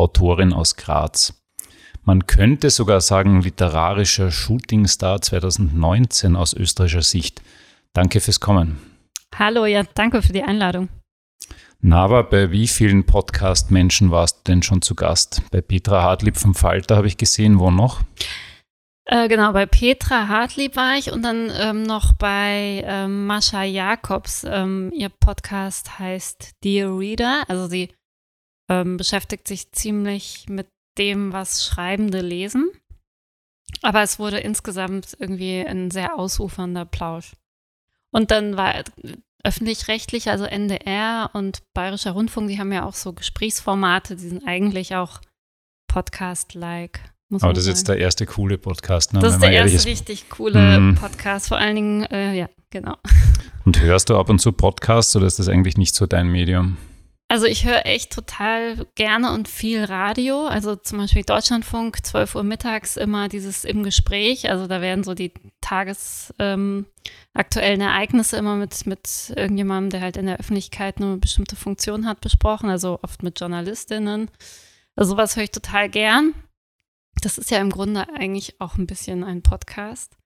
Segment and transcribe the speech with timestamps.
[0.00, 1.34] Autorin aus Graz.
[2.04, 7.42] Man könnte sogar sagen, literarischer Shootingstar 2019 aus österreichischer Sicht.
[7.92, 8.80] Danke fürs Kommen.
[9.34, 10.88] Hallo, ja, danke für die Einladung.
[11.82, 15.42] Nava, bei wie vielen Podcast-Menschen warst du denn schon zu Gast?
[15.50, 18.00] Bei Petra Hartlieb vom Falter habe ich gesehen, wo noch?
[19.04, 24.46] Äh, genau, bei Petra Hartlieb war ich und dann ähm, noch bei ähm, Mascha Jakobs.
[24.48, 27.44] Ähm, ihr Podcast heißt Dear Reader.
[27.48, 27.90] Also sie
[28.70, 32.70] ähm, beschäftigt sich ziemlich mit dem, was Schreibende lesen.
[33.82, 37.32] Aber es wurde insgesamt irgendwie ein sehr ausufernder Plausch.
[38.12, 38.84] Und dann war
[39.42, 44.94] öffentlich-rechtlich, also NDR und Bayerischer Rundfunk, die haben ja auch so Gesprächsformate, die sind eigentlich
[44.94, 45.20] auch
[45.88, 47.00] Podcast-like.
[47.40, 49.20] Aber das ist jetzt der erste coole Podcast, ne?
[49.20, 49.86] Das ist der erste ist.
[49.86, 50.94] richtig coole mm.
[50.96, 52.96] Podcast, vor allen Dingen, äh, ja, genau.
[53.64, 56.76] Und hörst du ab und zu Podcasts oder ist das eigentlich nicht so dein Medium?
[57.30, 60.48] Also ich höre echt total gerne und viel Radio.
[60.48, 64.50] Also zum Beispiel Deutschlandfunk, 12 Uhr mittags immer dieses im Gespräch.
[64.50, 66.86] Also da werden so die tagesaktuellen
[67.36, 72.20] ähm, Ereignisse immer mit, mit irgendjemandem, der halt in der Öffentlichkeit eine bestimmte Funktion hat,
[72.20, 72.68] besprochen.
[72.68, 74.28] Also oft mit Journalistinnen.
[74.96, 76.34] Also sowas höre ich total gern.
[77.22, 80.16] Das ist ja im Grunde eigentlich auch ein bisschen ein Podcast.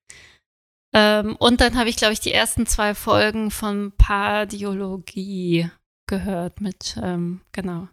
[0.95, 5.69] Ähm, und dann habe ich, glaube ich, die ersten zwei Folgen von Pardiologie
[6.07, 7.89] gehört mit, ähm, genau,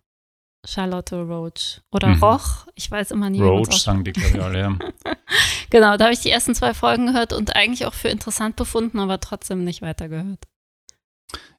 [0.66, 2.24] Charlotte Roach oder mhm.
[2.24, 2.68] Roch.
[2.76, 3.42] Ich weiß immer nie.
[3.42, 4.78] Roach sagen die, glaube ich, alle, ja.
[5.70, 9.00] genau, da habe ich die ersten zwei Folgen gehört und eigentlich auch für interessant befunden,
[9.00, 10.48] aber trotzdem nicht weitergehört.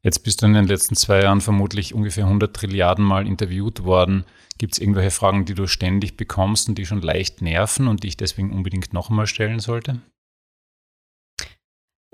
[0.02, 4.24] Jetzt bist du in den letzten zwei Jahren vermutlich ungefähr 100 Trilliarden Mal interviewt worden.
[4.58, 8.08] Gibt es irgendwelche Fragen, die du ständig bekommst und die schon leicht nerven und die
[8.08, 10.00] ich deswegen unbedingt nochmal stellen sollte?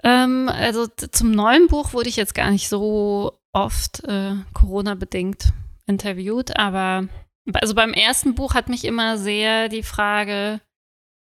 [0.04, 5.52] Ähm, also zum neuen Buch wurde ich jetzt gar nicht so oft äh, Corona-bedingt
[5.86, 7.08] interviewt, aber
[7.54, 10.60] also beim ersten Buch hat mich immer sehr die Frage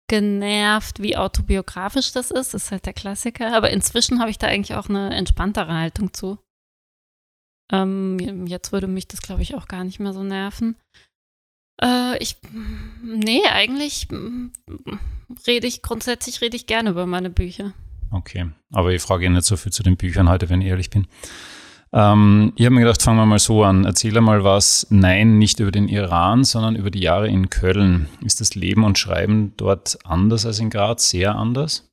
[0.08, 2.52] genervt, wie autobiografisch das ist.
[2.52, 3.56] Das ist halt der Klassiker.
[3.56, 6.38] Aber inzwischen habe ich da eigentlich auch eine entspanntere Haltung zu.
[7.72, 10.76] Ähm, jetzt würde mich das, glaube ich, auch gar nicht mehr so nerven.
[11.82, 12.36] Äh, ich,
[13.02, 14.08] nee, eigentlich
[15.46, 17.72] rede ich, grundsätzlich rede ich gerne über meine Bücher.
[18.10, 21.06] Okay, aber ich frage nicht so viel zu den Büchern heute, wenn ich ehrlich bin.
[21.94, 23.84] Ähm, ich habe mir gedacht, fangen wir mal so an.
[23.84, 28.08] Erzähl mal was, nein, nicht über den Iran, sondern über die Jahre in Köln.
[28.24, 31.88] Ist das Leben und Schreiben dort anders als in Graz, sehr anders?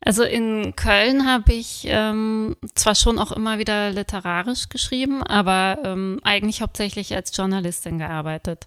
[0.00, 6.20] Also in Köln habe ich ähm, zwar schon auch immer wieder literarisch geschrieben, aber ähm,
[6.22, 8.66] eigentlich hauptsächlich als Journalistin gearbeitet.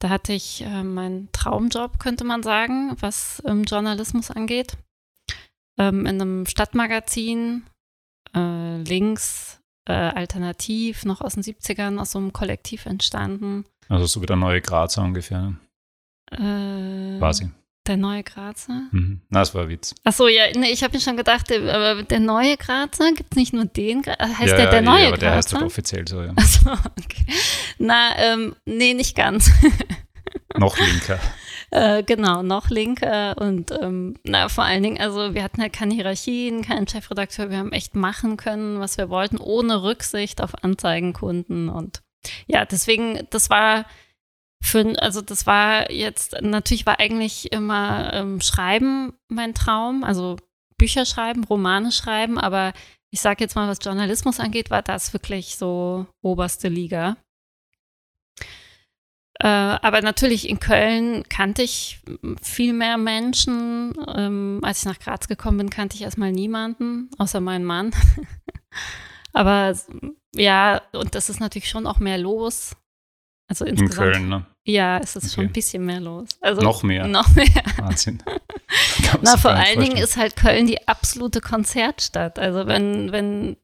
[0.00, 4.76] Da hatte ich äh, meinen Traumjob, könnte man sagen, was ähm, Journalismus angeht.
[5.78, 7.64] Ähm, in einem Stadtmagazin,
[8.34, 13.64] äh, links äh, alternativ, noch aus den 70ern, aus so einem Kollektiv entstanden.
[13.88, 15.40] Also so wie der neue Grazer ungefähr.
[15.40, 15.56] Ne?
[17.16, 17.50] Äh, Quasi.
[17.86, 18.88] Der neue Grazer?
[18.92, 19.20] Mhm.
[19.28, 19.94] Na, das war ein Witz.
[20.04, 23.52] Achso, ja, nee, ich habe mir schon gedacht, aber der neue Grazer, gibt es nicht
[23.52, 24.38] nur den Grazer?
[24.38, 25.26] Heißt ja, der der neue ja, aber Grazer?
[25.26, 26.32] der heißt halt offiziell so, ja.
[26.34, 27.26] Achso, okay.
[27.78, 29.50] Na, ähm, nee, nicht ganz.
[30.56, 31.18] Noch linker.
[31.74, 35.92] Äh, genau, noch linker und ähm, na, vor allen Dingen, also wir hatten ja keine
[35.92, 41.68] Hierarchien, keinen Chefredakteur, wir haben echt machen können, was wir wollten, ohne Rücksicht auf Anzeigenkunden
[41.68, 42.04] und
[42.46, 43.86] ja, deswegen, das war
[44.62, 50.36] für, also das war jetzt, natürlich war eigentlich immer ähm, Schreiben mein Traum, also
[50.78, 52.72] Bücher schreiben, Romane schreiben, aber
[53.10, 57.16] ich sage jetzt mal, was Journalismus angeht, war das wirklich so oberste Liga.
[59.44, 59.46] Äh,
[59.82, 62.00] aber natürlich in Köln kannte ich
[62.40, 63.92] viel mehr Menschen.
[64.16, 67.90] Ähm, als ich nach Graz gekommen bin, kannte ich erstmal niemanden, außer meinen Mann.
[69.34, 69.76] aber
[70.34, 72.74] ja, und das ist natürlich schon auch mehr los.
[73.46, 74.06] Also insgesamt.
[74.06, 74.46] In Köln, ne?
[74.64, 75.34] Ja, es ist okay.
[75.34, 76.30] schon ein bisschen mehr los.
[76.40, 77.06] Also noch mehr.
[77.06, 77.64] Noch mehr.
[77.76, 78.22] Wahnsinn.
[79.20, 82.38] Na, vor allen Dingen ist halt Köln die absolute Konzertstadt.
[82.38, 83.58] Also wenn, wenn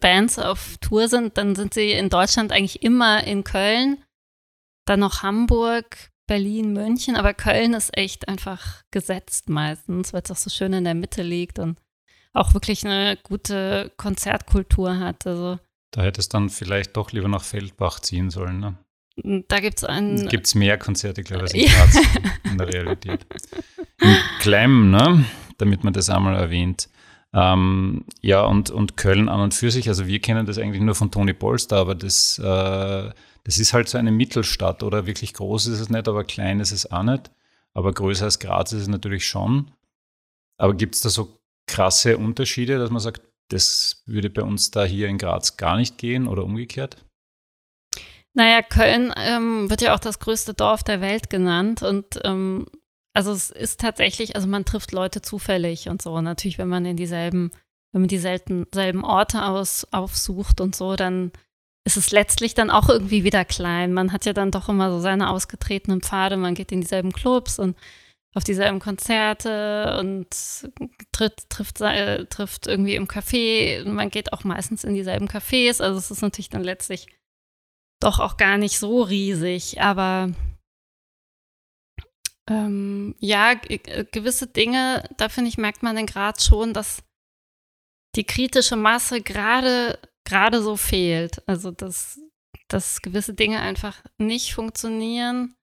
[0.00, 3.98] Bands auf Tour sind, dann sind sie in Deutschland eigentlich immer in Köln
[4.90, 10.36] dann noch Hamburg, Berlin, München, aber Köln ist echt einfach gesetzt meistens, weil es auch
[10.36, 11.78] so schön in der Mitte liegt und
[12.32, 15.26] auch wirklich eine gute Konzertkultur hat.
[15.26, 15.58] Also
[15.92, 18.78] da hätte es dann vielleicht doch lieber nach Feldbach ziehen sollen, ne?
[19.48, 20.28] da gibt es ein.
[20.28, 23.26] Gibt es mehr Konzerte, glaube ich, als in Graz in der Realität.
[24.00, 25.24] In Klemm, ne?
[25.58, 26.88] damit man das einmal erwähnt.
[27.32, 30.96] Ähm, ja, und, und Köln an und für sich, also wir kennen das eigentlich nur
[30.96, 33.10] von Toni Polster, aber das, äh,
[33.44, 36.72] das ist halt so eine Mittelstadt oder wirklich groß ist es nicht, aber klein ist
[36.72, 37.30] es auch nicht.
[37.72, 39.70] Aber größer als Graz ist es natürlich schon.
[40.58, 44.84] Aber gibt es da so krasse Unterschiede, dass man sagt, das würde bei uns da
[44.84, 47.04] hier in Graz gar nicht gehen oder umgekehrt?
[48.32, 52.66] Naja, Köln ähm, wird ja auch das größte Dorf der Welt genannt und ähm,
[53.12, 56.20] also es ist tatsächlich, also man trifft Leute zufällig und so.
[56.20, 57.50] Natürlich, wenn man in dieselben,
[57.92, 61.32] wenn man dieselben selben Orte aus, aufsucht und so, dann
[61.96, 63.92] ist es letztlich dann auch irgendwie wieder klein.
[63.92, 67.58] Man hat ja dann doch immer so seine ausgetretenen Pfade, man geht in dieselben Clubs
[67.58, 67.76] und
[68.34, 70.28] auf dieselben Konzerte und
[71.10, 73.84] tritt, trifft, äh, trifft irgendwie im Café.
[73.84, 75.82] Man geht auch meistens in dieselben Cafés.
[75.82, 77.08] Also es ist natürlich dann letztlich
[78.00, 79.80] doch auch gar nicht so riesig.
[79.80, 80.30] Aber
[82.48, 87.02] ähm, ja, gewisse Dinge, da finde ich, merkt man in Graz schon, dass
[88.14, 89.98] die kritische Masse gerade
[90.30, 91.46] gerade so fehlt.
[91.46, 92.20] Also dass,
[92.68, 95.54] dass gewisse Dinge einfach nicht funktionieren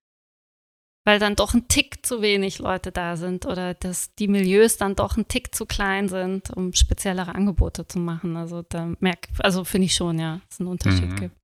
[1.08, 4.94] weil dann doch ein Tick zu wenig Leute da sind oder dass die Milieus dann
[4.94, 8.36] doch ein Tick zu klein sind, um speziellere Angebote zu machen.
[8.36, 11.16] Also da merke, also finde ich schon, ja, dass es einen Unterschied mhm.
[11.16, 11.38] gibt.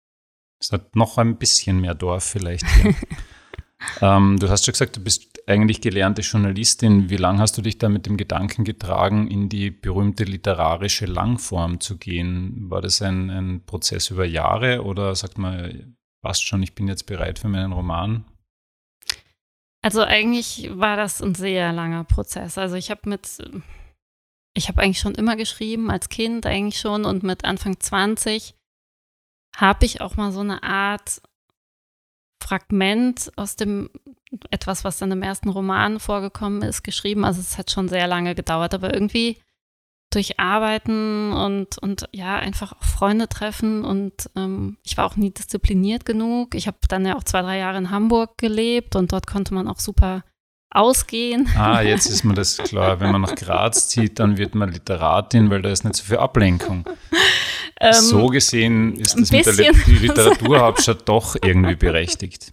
[0.60, 2.94] Es hat noch ein bisschen mehr Dorf vielleicht hier.
[4.02, 7.10] ähm, du hast schon gesagt, du bist eigentlich gelernte Journalistin.
[7.10, 11.80] Wie lange hast du dich da mit dem Gedanken getragen, in die berühmte literarische Langform
[11.80, 12.70] zu gehen?
[12.70, 17.06] War das ein, ein Prozess über Jahre oder sagt man, passt schon, ich bin jetzt
[17.06, 18.26] bereit für meinen Roman?
[19.82, 22.58] Also eigentlich war das ein sehr langer Prozess.
[22.58, 23.38] Also ich habe mit,
[24.56, 28.56] ich habe eigentlich schon immer geschrieben, als Kind eigentlich schon und mit Anfang 20
[29.58, 31.22] habe ich auch mal so eine Art
[32.44, 33.90] Fragment aus dem,
[34.52, 37.26] etwas, was dann im ersten Roman vorgekommen ist, geschrieben.
[37.26, 39.38] Also es hat schon sehr lange gedauert, aber irgendwie
[40.12, 43.84] durch Arbeiten und, und ja, einfach auch Freunde treffen.
[43.84, 46.56] Und ähm, ich war auch nie diszipliniert genug.
[46.56, 49.68] Ich habe dann ja auch zwei, drei Jahre in Hamburg gelebt und dort konnte man
[49.68, 50.24] auch super
[50.70, 51.48] ausgehen.
[51.58, 53.00] Ah, jetzt ist mir das klar.
[53.00, 56.18] Wenn man nach Graz zieht, dann wird man Literatin, weil da ist nicht so viel
[56.18, 56.86] Ablenkung.
[57.84, 62.50] Ähm, so gesehen ist das mit der Literaturhauptstadt doch irgendwie berechtigt.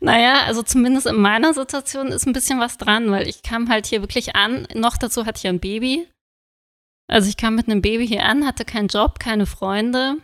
[0.00, 3.86] Naja, also zumindest in meiner Situation ist ein bisschen was dran, weil ich kam halt
[3.86, 4.68] hier wirklich an.
[4.74, 6.06] Noch dazu hatte ich ein Baby.
[7.08, 10.18] Also ich kam mit einem Baby hier an, hatte keinen Job, keine Freunde.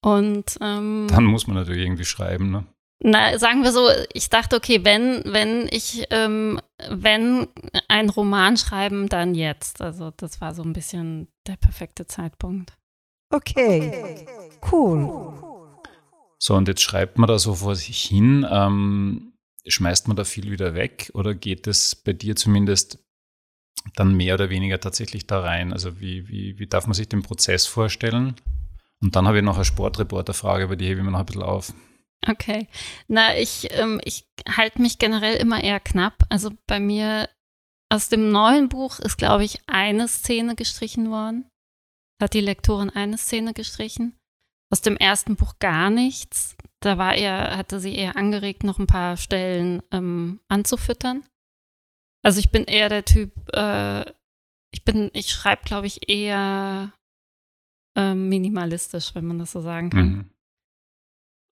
[0.00, 2.64] Und ähm, dann muss man natürlich irgendwie schreiben, ne?
[3.00, 7.46] Na, sagen wir so, ich dachte, okay, wenn, wenn ich, ähm, wenn
[7.86, 9.80] ein Roman schreiben, dann jetzt.
[9.82, 12.77] Also das war so ein bisschen der perfekte Zeitpunkt.
[13.30, 14.26] Okay,
[14.72, 15.34] cool.
[16.38, 18.46] So, und jetzt schreibt man da so vor sich hin.
[18.50, 19.32] Ähm,
[19.66, 22.98] schmeißt man da viel wieder weg oder geht es bei dir zumindest
[23.94, 25.72] dann mehr oder weniger tatsächlich da rein?
[25.72, 28.36] Also wie, wie, wie darf man sich den Prozess vorstellen?
[29.00, 31.42] Und dann habe ich noch eine Sportreporterfrage, aber die hebe ich mir noch ein bisschen
[31.42, 31.72] auf.
[32.26, 32.66] Okay.
[33.06, 36.24] Na, ich, ähm, ich halte mich generell immer eher knapp.
[36.28, 37.28] Also bei mir
[37.90, 41.47] aus dem neuen Buch ist, glaube ich, eine Szene gestrichen worden.
[42.20, 44.18] Hat die Lektorin eine Szene gestrichen.
[44.70, 46.56] Aus dem ersten Buch gar nichts.
[46.80, 51.24] Da war eher, hatte sie eher angeregt, noch ein paar Stellen ähm, anzufüttern.
[52.22, 54.04] Also ich bin eher der Typ, äh,
[54.72, 56.92] ich bin, ich schreibe, glaube ich, eher
[57.96, 60.08] äh, minimalistisch, wenn man das so sagen kann.
[60.08, 60.30] Mhm.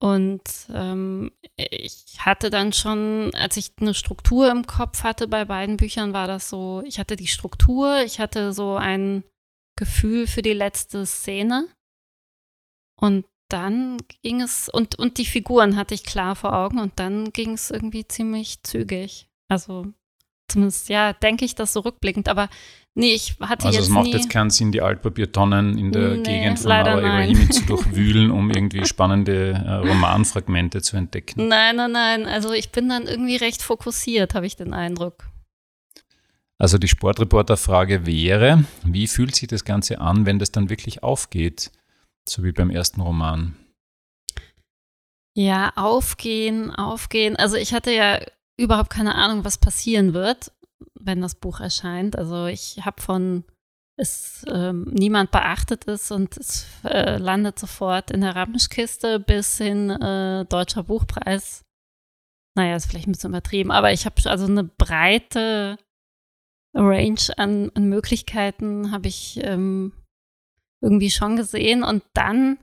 [0.01, 0.41] Und
[0.73, 6.13] ähm, ich hatte dann schon, als ich eine Struktur im Kopf hatte bei beiden Büchern,
[6.13, 9.23] war das so, ich hatte die Struktur, ich hatte so ein
[9.75, 11.67] Gefühl für die letzte Szene.
[12.95, 17.33] Und dann ging es, und, und die Figuren hatte ich klar vor Augen und dann
[17.33, 19.27] ging es irgendwie ziemlich zügig.
[19.49, 19.93] Also
[20.51, 22.27] Zumindest, ja, denke ich das so rückblickend.
[22.27, 22.49] Aber
[22.93, 23.77] nee, ich hatte also jetzt.
[23.77, 27.49] Also, es macht nie jetzt keinen Sinn, die Altpapiertonnen in der nee, Gegend von Ibrahimi
[27.49, 31.47] zu durchwühlen, um irgendwie spannende äh, Romanfragmente zu entdecken.
[31.47, 32.25] Nein, nein, nein.
[32.25, 35.30] Also, ich bin dann irgendwie recht fokussiert, habe ich den Eindruck.
[36.61, 41.71] Also, die Sportreporter-Frage wäre: Wie fühlt sich das Ganze an, wenn das dann wirklich aufgeht?
[42.29, 43.55] So wie beim ersten Roman.
[45.35, 47.35] Ja, aufgehen, aufgehen.
[47.35, 48.19] Also ich hatte ja
[48.57, 50.51] überhaupt keine Ahnung, was passieren wird,
[50.93, 52.15] wenn das Buch erscheint.
[52.15, 53.43] Also ich habe von
[53.95, 59.89] es ähm, niemand beachtet ist und es äh, landet sofort in der Ramschkiste bis hin
[59.89, 61.65] äh, Deutscher Buchpreis.
[62.55, 65.79] Naja, ist vielleicht ein bisschen übertrieben, aber ich habe also eine breite
[66.73, 69.91] Range an, an Möglichkeiten habe ich ähm,
[70.81, 72.57] irgendwie schon gesehen und dann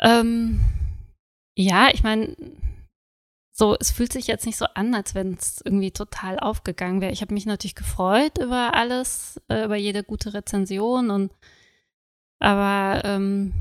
[0.00, 0.60] ähm,
[1.56, 2.36] ja, ich meine,
[3.52, 7.12] so, es fühlt sich jetzt nicht so an, als wenn es irgendwie total aufgegangen wäre.
[7.12, 11.32] Ich habe mich natürlich gefreut über alles, äh, über jede gute Rezension und
[12.38, 13.54] aber ähm,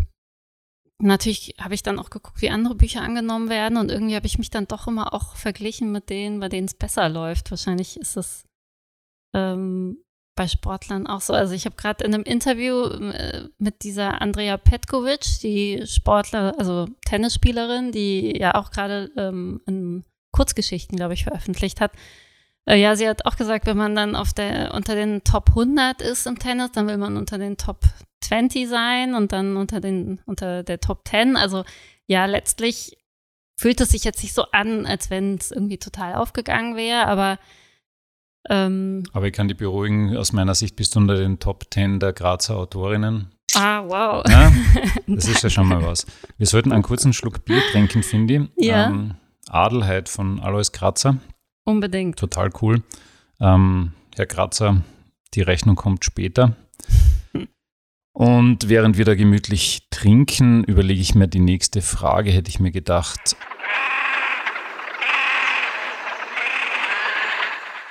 [0.99, 4.37] natürlich habe ich dann auch geguckt, wie andere Bücher angenommen werden und irgendwie habe ich
[4.37, 7.51] mich dann doch immer auch verglichen mit denen, bei denen es besser läuft.
[7.51, 8.43] Wahrscheinlich ist es
[9.35, 9.97] ähm,
[10.35, 11.33] bei Sportlern auch so.
[11.33, 16.87] Also ich habe gerade in einem Interview äh, mit dieser Andrea Petkovic, die Sportler, also
[17.05, 21.93] Tennisspielerin, die ja auch gerade ähm, in Kurzgeschichten, glaube ich, veröffentlicht hat.
[22.65, 26.01] Äh, ja, sie hat auch gesagt, wenn man dann auf der, unter den Top 100
[26.01, 27.81] ist im Tennis, dann will man unter den Top
[28.21, 31.37] 20 sein und dann unter, den, unter der Top 10.
[31.37, 31.63] Also
[32.07, 32.97] ja, letztlich
[33.57, 37.39] fühlt es sich jetzt nicht so an, als wenn es irgendwie total aufgegangen wäre, aber
[38.49, 41.99] ähm, Aber ich kann dich beruhigen, aus meiner Sicht bist du unter den Top 10
[41.99, 43.31] der Grazer Autorinnen.
[43.55, 44.23] Ah, wow.
[44.27, 44.51] Ja,
[45.07, 46.05] das ist ja schon mal was.
[46.37, 48.65] Wir sollten einen kurzen Schluck Bier trinken, finde ich.
[48.65, 48.87] Ja.
[48.87, 49.15] Ähm,
[49.47, 51.17] Adelheid von Alois Grazer.
[51.63, 52.19] Unbedingt.
[52.19, 52.83] Total cool.
[53.39, 54.81] Ähm, Herr Grazer,
[55.33, 56.55] die Rechnung kommt später.
[58.13, 62.71] Und während wir da gemütlich trinken, überlege ich mir die nächste Frage, hätte ich mir
[62.71, 63.35] gedacht.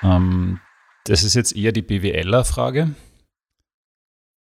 [0.04, 0.60] Ähm,
[1.04, 2.94] das ist jetzt eher die BWLer-Frage.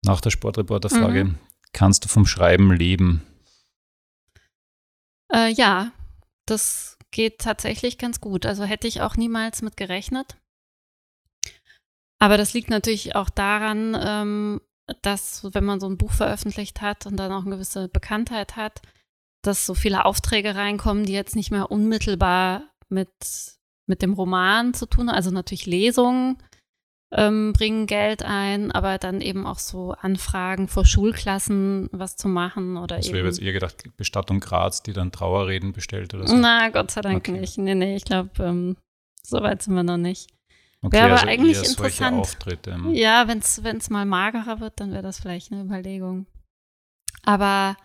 [0.06, 1.26] Nach der Sportreporter-Frage.
[1.26, 1.40] Mhm.
[1.72, 3.24] Kannst du vom Schreiben leben?
[5.34, 5.92] Äh, ja,
[6.46, 8.46] das geht tatsächlich ganz gut.
[8.46, 10.38] Also hätte ich auch niemals mit gerechnet.
[12.20, 14.62] Aber das liegt natürlich auch daran, ähm,
[15.02, 18.82] dass, wenn man so ein Buch veröffentlicht hat und dann auch eine gewisse Bekanntheit hat,
[19.42, 23.12] dass so viele Aufträge reinkommen, die jetzt nicht mehr unmittelbar mit
[23.88, 25.10] mit dem Roman zu tun.
[25.10, 26.38] Also natürlich Lesungen
[27.12, 32.78] ähm, bringen Geld ein, aber dann eben auch so Anfragen vor Schulklassen was zu machen
[32.78, 33.16] oder das eben.
[33.16, 36.36] wäre jetzt eher gedacht, Bestattung Graz, die dann Trauerreden bestellt oder so.
[36.36, 37.40] Na, Gott sei Dank okay.
[37.40, 37.58] nicht.
[37.58, 38.78] Nee, nee, ich glaube, ähm,
[39.22, 40.30] so weit sind wir noch nicht.
[40.82, 42.20] Okay, wäre aber also eigentlich interessant.
[42.20, 42.78] Auftritte.
[42.92, 46.26] Ja, wenn es mal magerer wird, dann wäre das vielleicht eine Überlegung.
[47.24, 47.78] Aber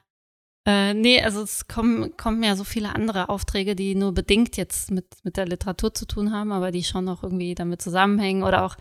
[0.68, 4.90] äh, nee, also es kommen, kommen ja so viele andere Aufträge, die nur bedingt jetzt
[4.90, 8.64] mit, mit der Literatur zu tun haben, aber die schon auch irgendwie damit zusammenhängen oder
[8.64, 8.76] auch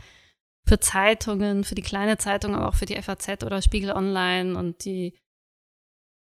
[0.68, 4.84] für Zeitungen, für die kleine Zeitung, aber auch für die FAZ oder Spiegel Online und
[4.84, 5.14] die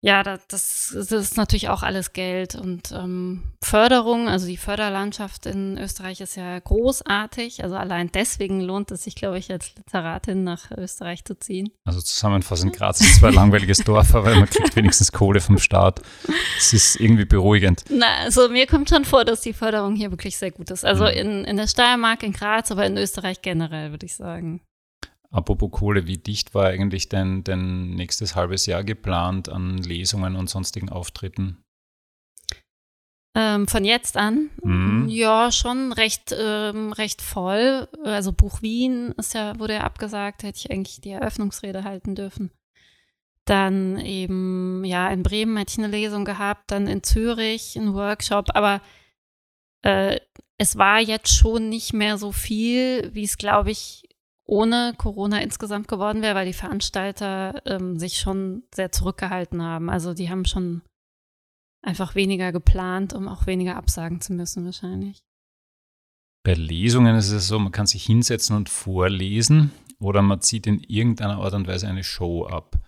[0.00, 5.76] ja, das, das, ist natürlich auch alles Geld und ähm, Förderung, also die Förderlandschaft in
[5.76, 7.64] Österreich ist ja großartig.
[7.64, 11.70] Also allein deswegen lohnt es sich, glaube ich, als Literatin nach Österreich zu ziehen.
[11.84, 16.00] Also zusammenfassend, Graz ist zwar ein langweiliges Dorf, aber man kriegt wenigstens Kohle vom Staat.
[16.56, 17.84] Es ist irgendwie beruhigend.
[17.90, 20.84] Na, also mir kommt schon vor, dass die Förderung hier wirklich sehr gut ist.
[20.84, 21.10] Also mhm.
[21.10, 24.60] in, in der Steiermark, in Graz, aber in Österreich generell, würde ich sagen.
[25.30, 30.48] Apropos Kohle, wie dicht war eigentlich dein, dein nächstes halbes Jahr geplant an Lesungen und
[30.48, 31.62] sonstigen Auftritten?
[33.34, 34.50] Ähm, von jetzt an?
[34.62, 35.06] Mhm.
[35.08, 37.86] Ja, schon recht, ähm, recht voll.
[38.04, 42.50] Also Buch Wien ist ja, wurde ja abgesagt, hätte ich eigentlich die Eröffnungsrede halten dürfen.
[43.44, 48.48] Dann eben, ja, in Bremen hätte ich eine Lesung gehabt, dann in Zürich ein Workshop,
[48.54, 48.80] aber
[49.82, 50.18] äh,
[50.58, 54.07] es war jetzt schon nicht mehr so viel, wie es, glaube ich,
[54.48, 59.90] ohne Corona insgesamt geworden wäre, weil die Veranstalter ähm, sich schon sehr zurückgehalten haben.
[59.90, 60.80] Also die haben schon
[61.82, 65.18] einfach weniger geplant, um auch weniger absagen zu müssen wahrscheinlich.
[66.44, 70.80] Bei Lesungen ist es so, man kann sich hinsetzen und vorlesen oder man zieht in
[70.80, 72.78] irgendeiner Art und Weise eine Show ab.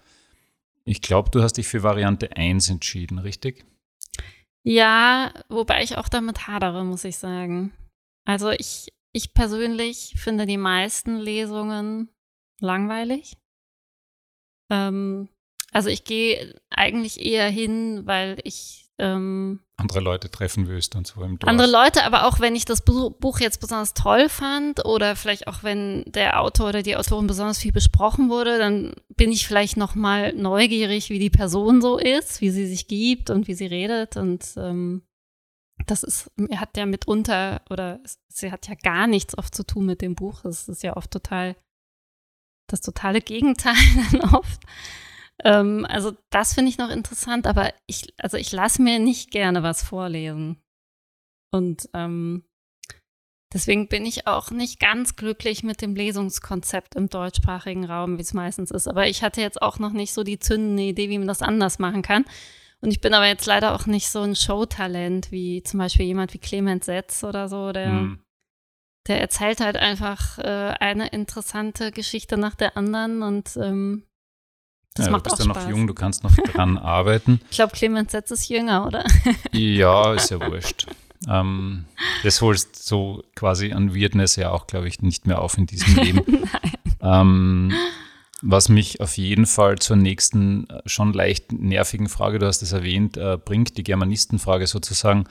[0.85, 3.67] Ich glaube, du hast dich für Variante 1 entschieden, richtig?
[4.63, 7.73] Ja, wobei ich auch damit hadere, muss ich sagen.
[8.25, 12.09] Also ich ich persönlich finde die meisten Lesungen
[12.61, 13.37] langweilig.
[14.71, 15.29] Ähm,
[15.73, 21.23] also ich gehe eigentlich eher hin, weil ich ähm, andere Leute treffen willst und so
[21.23, 21.49] im Dorf.
[21.49, 25.63] Andere Leute, aber auch wenn ich das Buch jetzt besonders toll fand oder vielleicht auch
[25.63, 29.95] wenn der Autor oder die Autorin besonders viel besprochen wurde, dann bin ich vielleicht noch
[29.95, 34.17] mal neugierig, wie die Person so ist, wie sie sich gibt und wie sie redet
[34.17, 35.03] und ähm,
[35.87, 39.87] das ist, er hat ja mitunter, oder sie hat ja gar nichts oft zu tun
[39.87, 40.45] mit dem Buch.
[40.45, 41.57] Es ist ja oft total
[42.69, 43.75] das totale Gegenteil
[44.13, 44.63] dann oft.
[45.45, 49.63] Ähm, also das finde ich noch interessant, aber ich, also ich lasse mir nicht gerne
[49.63, 50.61] was vorlesen.
[51.53, 52.45] Und ähm,
[53.53, 58.35] deswegen bin ich auch nicht ganz glücklich mit dem Lesungskonzept im deutschsprachigen Raum, wie es
[58.35, 58.87] meistens ist.
[58.87, 61.79] Aber ich hatte jetzt auch noch nicht so die zündende Idee, wie man das anders
[61.79, 62.25] machen kann.
[62.81, 66.33] Und ich bin aber jetzt leider auch nicht so ein Showtalent wie zum Beispiel jemand
[66.33, 68.21] wie Clemens Setz oder so, der, mhm.
[69.07, 74.05] der erzählt halt einfach äh, eine interessante Geschichte nach der anderen und ähm,
[74.95, 75.65] Das ja, macht du bist auch ja Spaß.
[75.65, 77.41] noch jung, du kannst noch dran arbeiten.
[77.51, 79.05] Ich glaube, Clemens Setz ist jünger, oder?
[79.53, 80.87] Ja, ist ja wurscht.
[81.29, 81.85] Ähm,
[82.23, 85.97] das holst so quasi an Weirdness ja auch, glaube ich, nicht mehr auf in diesem
[85.97, 86.49] Leben.
[87.03, 87.75] ähm,
[88.43, 92.73] was mich auf jeden Fall zur nächsten äh, schon leicht nervigen Frage, du hast es
[92.73, 95.25] erwähnt, äh, bringt, die Germanistenfrage sozusagen.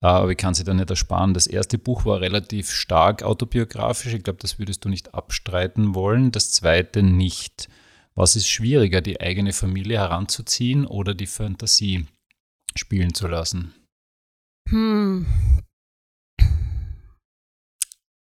[0.00, 1.34] Äh, aber ich kann sie da nicht ersparen.
[1.34, 4.14] Das erste Buch war relativ stark autobiografisch.
[4.14, 6.32] Ich glaube, das würdest du nicht abstreiten wollen.
[6.32, 7.68] Das zweite nicht.
[8.14, 12.06] Was ist schwieriger, die eigene Familie heranzuziehen oder die Fantasie
[12.74, 13.74] spielen zu lassen?
[14.68, 15.26] Hm.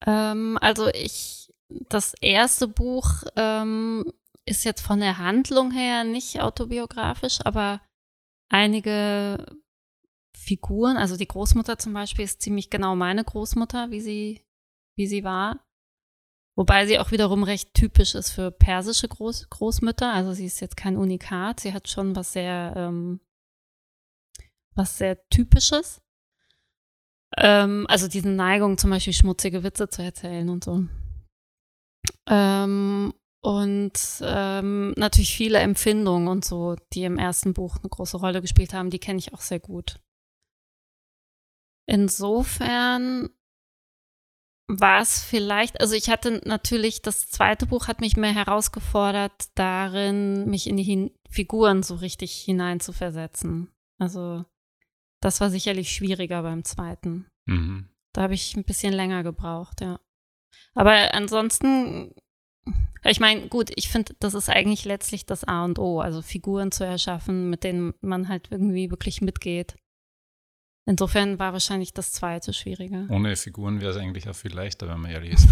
[0.05, 1.53] Ähm, also ich,
[1.89, 4.05] das erste Buch ähm,
[4.47, 7.81] ist jetzt von der Handlung her nicht autobiografisch, aber
[8.49, 9.45] einige
[10.37, 14.45] Figuren, also die Großmutter zum Beispiel ist ziemlich genau meine Großmutter, wie sie,
[14.97, 15.65] wie sie war.
[16.57, 20.13] Wobei sie auch wiederum recht typisch ist für persische Groß Großmütter.
[20.13, 23.21] Also sie ist jetzt kein Unikat, sie hat schon was sehr, ähm,
[24.75, 26.01] was sehr Typisches.
[27.37, 30.85] Ähm, also diese Neigung, zum Beispiel schmutzige Witze zu erzählen und so.
[32.29, 33.13] Ähm,
[33.45, 38.73] und ähm, natürlich viele Empfindungen und so, die im ersten Buch eine große Rolle gespielt
[38.73, 40.01] haben, die kenne ich auch sehr gut.
[41.87, 43.29] Insofern
[44.67, 50.49] war es vielleicht, also ich hatte natürlich, das zweite Buch hat mich mehr herausgefordert, darin,
[50.49, 53.71] mich in die Hin Figuren so richtig hineinzuversetzen.
[53.99, 54.47] Also
[55.21, 57.27] das war sicherlich schwieriger beim zweiten.
[57.45, 57.91] Mhm.
[58.15, 60.01] Da habe ich ein bisschen länger gebraucht, ja.
[60.75, 62.15] Aber ansonsten,
[63.05, 66.73] ich meine, gut, ich finde, das ist eigentlich letztlich das A und O, also Figuren
[66.73, 69.77] zu erschaffen, mit denen man halt irgendwie wirklich mitgeht.
[70.87, 73.07] Insofern war wahrscheinlich das zweite schwieriger.
[73.11, 75.49] Ohne Figuren wäre es eigentlich auch viel leichter, wenn man ehrlich ist.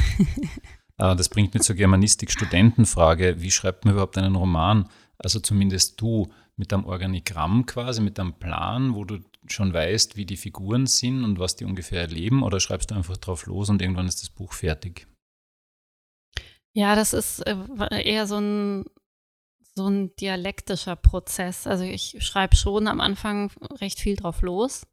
[0.97, 3.41] das bringt mich zur Germanistik-Studentenfrage.
[3.41, 4.89] Wie schreibt man überhaupt einen Roman?
[5.19, 10.27] Also zumindest du mit einem Organigramm quasi, mit einem Plan, wo du schon weißt, wie
[10.27, 13.81] die Figuren sind und was die ungefähr erleben, oder schreibst du einfach drauf los und
[13.81, 15.07] irgendwann ist das Buch fertig?
[16.75, 17.57] Ja, das ist äh,
[18.03, 18.85] eher so ein,
[19.75, 21.67] so ein dialektischer Prozess.
[21.67, 24.87] Also ich schreibe schon am Anfang recht viel drauf los.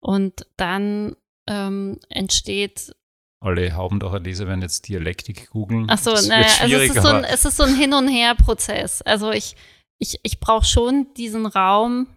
[0.00, 1.16] Und dann
[1.48, 2.94] ähm, entsteht.
[3.40, 5.88] Alle Haubendacher Leser werden jetzt Dialektik googeln.
[5.90, 9.02] Achso, Das naja, also es ist, so ein, es ist so ein Hin- und Her-Prozess.
[9.02, 9.56] Also ich,
[9.98, 12.08] ich, ich brauche schon diesen Raum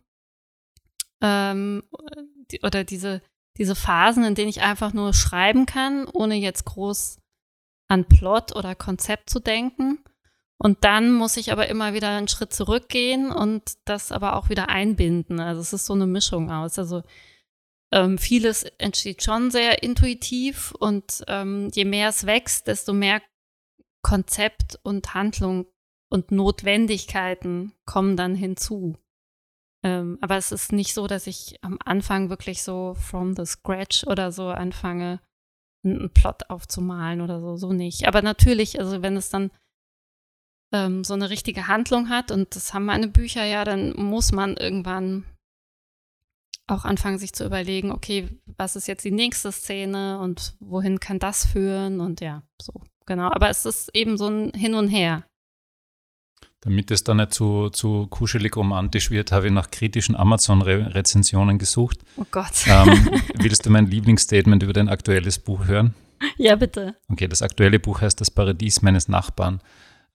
[1.21, 1.83] ähm,
[2.51, 3.21] die, oder diese,
[3.57, 7.20] diese Phasen, in denen ich einfach nur schreiben kann, ohne jetzt groß
[7.91, 9.99] an Plot oder Konzept zu denken.
[10.57, 14.69] Und dann muss ich aber immer wieder einen Schritt zurückgehen und das aber auch wieder
[14.69, 15.41] einbinden.
[15.41, 16.79] Also es ist so eine Mischung aus.
[16.79, 17.03] Also
[17.91, 23.21] ähm, vieles entsteht schon sehr intuitiv und ähm, je mehr es wächst, desto mehr
[24.03, 25.65] Konzept und Handlung
[26.09, 28.95] und Notwendigkeiten kommen dann hinzu.
[29.83, 34.05] Ähm, aber es ist nicht so, dass ich am Anfang wirklich so from the scratch
[34.07, 35.19] oder so anfange,
[35.83, 38.07] einen Plot aufzumalen oder so, so nicht.
[38.07, 39.51] Aber natürlich, also wenn es dann
[40.71, 44.57] ähm, so eine richtige Handlung hat, und das haben meine Bücher ja, dann muss man
[44.57, 45.25] irgendwann
[46.67, 51.19] auch anfangen, sich zu überlegen, okay, was ist jetzt die nächste Szene und wohin kann
[51.19, 52.73] das führen und ja, so,
[53.05, 53.29] genau.
[53.31, 55.25] Aber es ist eben so ein Hin und Her.
[56.63, 61.99] Damit es dann nicht zu, zu kuschelig romantisch wird, habe ich nach kritischen Amazon-Rezensionen gesucht.
[62.17, 62.53] Oh Gott.
[62.67, 65.95] Ähm, willst du mein Lieblingsstatement über dein aktuelles Buch hören?
[66.37, 66.95] Ja, bitte.
[67.09, 69.59] Okay, das aktuelle Buch heißt Das Paradies meines Nachbarn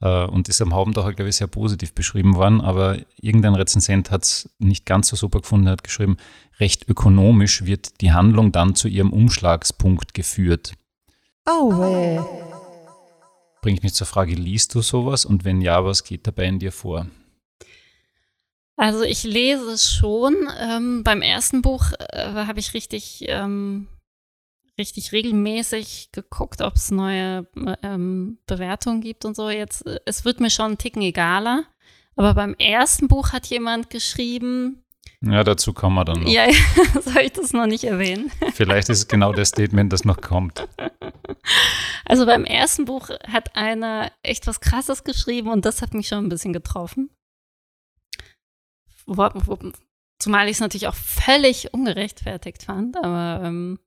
[0.01, 4.23] äh, und ist am Hauptdacher, glaube ich, sehr positiv beschrieben worden, aber irgendein Rezensent hat
[4.23, 6.17] es nicht ganz so super gefunden, hat geschrieben,
[6.61, 10.75] recht ökonomisch wird die Handlung dann zu ihrem Umschlagspunkt geführt.
[11.45, 12.21] Oh, weh.
[13.67, 16.71] Bringt mich zur Frage, liest du sowas und wenn ja, was geht dabei in dir
[16.71, 17.09] vor?
[18.77, 20.37] Also ich lese es schon.
[20.61, 23.89] Ähm, beim ersten Buch äh, habe ich richtig, ähm,
[24.79, 27.49] richtig regelmäßig geguckt, ob es neue
[27.83, 29.51] ähm, Bewertungen gibt und so.
[29.51, 31.65] Jetzt, äh, es wird mir schon einen Ticken egaler.
[32.15, 34.85] Aber beim ersten Buch hat jemand geschrieben,
[35.33, 36.29] Ja, dazu kommen wir dann noch.
[36.29, 36.47] ja,
[37.01, 38.31] soll ich das noch nicht erwähnen?
[38.55, 40.67] Vielleicht ist es genau das Statement, das noch kommt.
[42.05, 46.25] Also beim ersten Buch hat einer echt was Krasses geschrieben und das hat mich schon
[46.25, 47.11] ein bisschen getroffen.
[50.19, 53.79] Zumal ich es natürlich auch völlig ungerechtfertigt fand, aber ähm,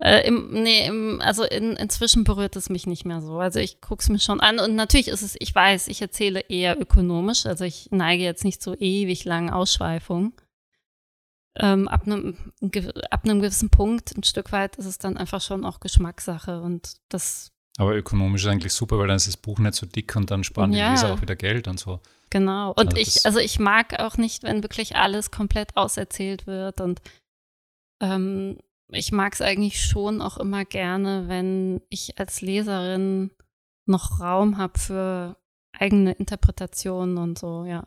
[0.00, 3.38] äh, im, nee, im, also in, inzwischen berührt es mich nicht mehr so.
[3.38, 6.40] Also ich gucke es mir schon an und natürlich ist es, ich weiß, ich erzähle
[6.40, 10.32] eher ökonomisch, also ich neige jetzt nicht zu ewig langen Ausschweifungen.
[11.56, 12.36] Ähm, ab, einem,
[13.10, 16.94] ab einem gewissen Punkt, ein Stück weit, ist es dann einfach schon auch Geschmackssache und
[17.08, 20.30] das Aber ökonomisch ist eigentlich super, weil dann ist das Buch nicht so dick und
[20.30, 20.86] dann sparen ja.
[20.86, 22.00] die Leser auch wieder Geld und so.
[22.30, 22.70] Genau.
[22.70, 26.80] Und also ich, also ich mag auch nicht, wenn wirklich alles komplett auserzählt wird.
[26.80, 27.02] Und
[28.00, 28.58] ähm,
[28.92, 33.30] ich mag es eigentlich schon auch immer gerne, wenn ich als Leserin
[33.86, 35.36] noch Raum habe für
[35.72, 37.86] eigene Interpretationen und so, ja.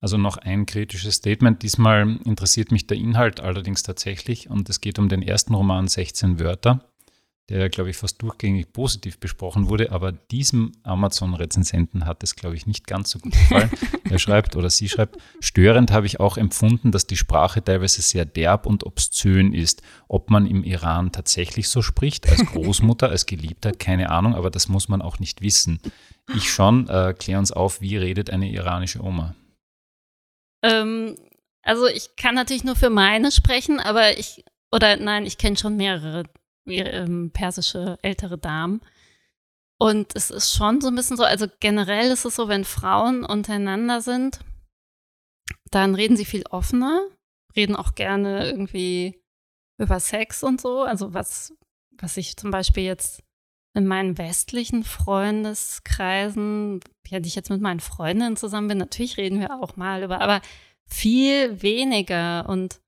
[0.00, 1.62] Also noch ein kritisches Statement.
[1.62, 6.40] Diesmal interessiert mich der Inhalt allerdings tatsächlich und es geht um den ersten Roman 16
[6.40, 6.84] Wörter,
[7.48, 12.66] der, glaube ich, fast durchgängig positiv besprochen wurde, aber diesem Amazon-Rezensenten hat es, glaube ich,
[12.66, 13.70] nicht ganz so gut gefallen.
[14.10, 18.26] er schreibt oder sie schreibt, störend habe ich auch empfunden, dass die Sprache teilweise sehr
[18.26, 19.82] derb und obszön ist.
[20.08, 24.68] Ob man im Iran tatsächlich so spricht, als Großmutter, als Geliebter, keine Ahnung, aber das
[24.68, 25.80] muss man auch nicht wissen.
[26.36, 29.34] Ich schon, äh, klär uns auf, wie redet eine iranische Oma?
[30.62, 31.16] Ähm,
[31.62, 35.76] also ich kann natürlich nur für meine sprechen, aber ich, oder nein, ich kenne schon
[35.76, 36.24] mehrere
[37.32, 38.80] persische ältere Damen.
[39.78, 43.24] Und es ist schon so ein bisschen so, also generell ist es so, wenn Frauen
[43.24, 44.40] untereinander sind,
[45.70, 47.06] dann reden sie viel offener,
[47.54, 49.22] reden auch gerne irgendwie
[49.78, 50.82] über Sex und so.
[50.82, 51.54] Also was,
[51.92, 53.22] was ich zum Beispiel jetzt
[53.74, 59.38] in meinen westlichen Freundeskreisen, ja, die ich jetzt mit meinen Freundinnen zusammen bin, natürlich reden
[59.40, 60.40] wir auch mal über, aber
[60.86, 62.48] viel weniger.
[62.48, 62.80] Und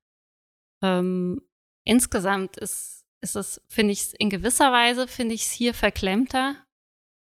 [0.81, 1.41] ähm,
[1.85, 6.55] insgesamt ist, ist es, finde ich, in gewisser Weise finde ich es hier verklemmter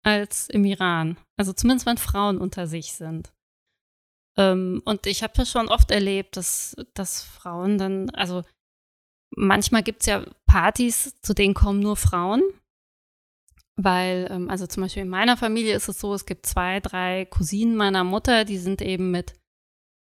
[0.03, 1.17] als im Iran.
[1.37, 3.33] Also zumindest wenn Frauen unter sich sind.
[4.37, 8.43] Ähm, und ich habe das schon oft erlebt, dass, dass Frauen dann, also
[9.35, 12.41] manchmal gibt es ja Partys, zu denen kommen nur Frauen
[13.75, 17.25] weil, ähm, also zum Beispiel in meiner Familie ist es so, es gibt zwei, drei
[17.25, 19.33] Cousinen meiner Mutter, die sind eben mit,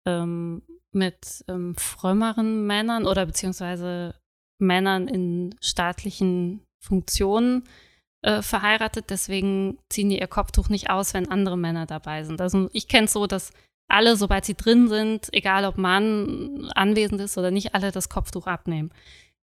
[0.08, 4.19] ähm, mit ähm, frömmeren Männern oder beziehungsweise
[4.60, 7.64] Männern in staatlichen Funktionen
[8.22, 9.06] äh, verheiratet.
[9.10, 12.42] Deswegen ziehen die ihr Kopftuch nicht aus, wenn andere Männer dabei sind.
[12.42, 13.52] Also ich kenne es so, dass
[13.88, 18.46] alle, sobald sie drin sind, egal ob Mann anwesend ist oder nicht, alle das Kopftuch
[18.46, 18.92] abnehmen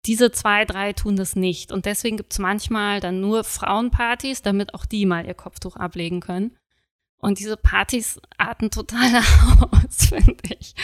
[0.06, 1.72] diese zwei, drei tun das nicht.
[1.72, 6.20] Und deswegen gibt es manchmal dann nur Frauenpartys, damit auch die mal ihr Kopftuch ablegen
[6.20, 6.56] können.
[7.18, 9.16] Und diese Partys arten total
[9.72, 10.76] aus, finde ich.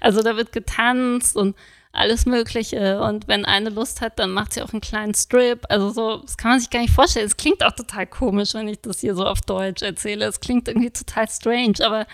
[0.00, 1.56] Also da wird getanzt und
[1.92, 3.02] alles Mögliche.
[3.02, 5.64] Und wenn eine Lust hat, dann macht sie auch einen kleinen Strip.
[5.68, 7.26] Also so, das kann man sich gar nicht vorstellen.
[7.26, 10.26] Es klingt auch total komisch, wenn ich das hier so auf Deutsch erzähle.
[10.26, 12.06] Es klingt irgendwie total strange, aber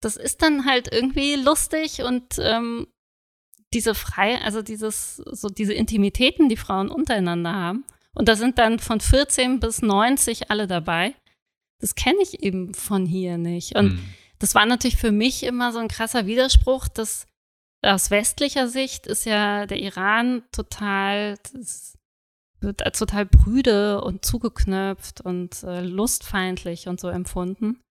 [0.00, 2.86] das ist dann halt irgendwie lustig und ähm,
[3.72, 7.84] diese frei, also dieses, so diese Intimitäten, die Frauen untereinander haben.
[8.14, 11.14] Und da sind dann von 14 bis 90 alle dabei.
[11.80, 13.76] Das kenne ich eben von hier nicht.
[13.76, 14.04] Und mhm.
[14.38, 17.26] das war natürlich für mich immer so ein krasser Widerspruch, dass
[17.82, 21.38] aus westlicher Sicht ist ja der Iran total,
[22.60, 27.82] wird als total brüde und zugeknöpft und äh, lustfeindlich und so empfunden.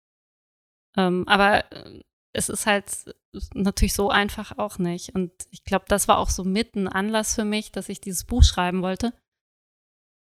[0.96, 3.16] Ähm, aber äh, es ist halt
[3.54, 5.16] natürlich so einfach auch nicht.
[5.16, 8.26] Und ich glaube, das war auch so mit ein Anlass für mich, dass ich dieses
[8.26, 9.14] Buch schreiben wollte,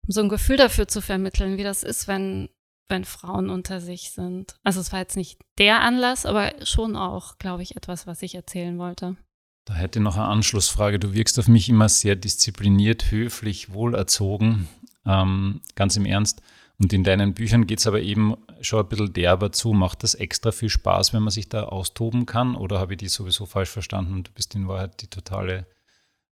[0.06, 2.48] um so ein Gefühl dafür zu vermitteln, wie das ist, wenn,
[2.88, 4.56] wenn Frauen unter sich sind.
[4.62, 8.34] Also es war jetzt nicht der Anlass, aber schon auch, glaube ich, etwas, was ich
[8.36, 9.16] erzählen wollte.
[9.64, 10.98] Da hätte noch eine Anschlussfrage.
[10.98, 14.68] Du wirkst auf mich immer sehr diszipliniert, höflich, wohlerzogen.
[15.06, 16.42] Ähm, ganz im Ernst.
[16.78, 19.72] Und in deinen Büchern geht es aber eben schon ein bisschen derber zu.
[19.72, 22.56] Macht das extra viel Spaß, wenn man sich da austoben kann?
[22.56, 25.66] Oder habe ich die sowieso falsch verstanden und du bist in Wahrheit die totale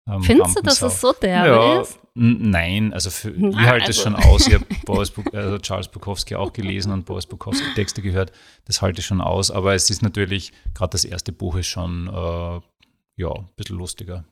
[0.08, 1.98] ähm, Findest du, dass es so derbe ja, ist?
[2.14, 4.02] Nein, also für, nein, ich halte es also.
[4.02, 4.46] schon aus.
[4.46, 4.66] Ich habe
[5.38, 8.32] also Charles Bukowski auch gelesen und Boris Bukowski Texte gehört.
[8.64, 9.50] Das halte ich schon aus.
[9.50, 12.60] Aber es ist natürlich, gerade das erste Buch ist schon äh,
[13.18, 14.24] ja, ein bisschen lustiger.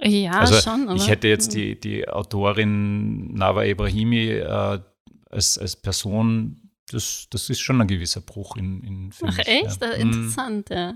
[0.00, 0.94] Ja, also schon.
[0.94, 4.80] ich hätte jetzt die, die Autorin Nava Ibrahimi, äh,
[5.30, 9.82] als, als Person, das, das ist schon ein gewisser Bruch in, in Ach echt?
[9.82, 9.90] Ja.
[9.92, 10.94] Interessant, ja.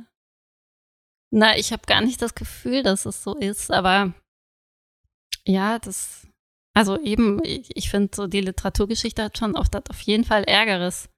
[1.35, 4.12] Na, ich habe gar nicht das Gefühl, dass es so ist, aber
[5.47, 6.27] ja, das,
[6.75, 10.45] also eben, ich, ich finde so, die Literaturgeschichte hat schon oft hat auf jeden Fall
[10.45, 11.09] Ärgeres.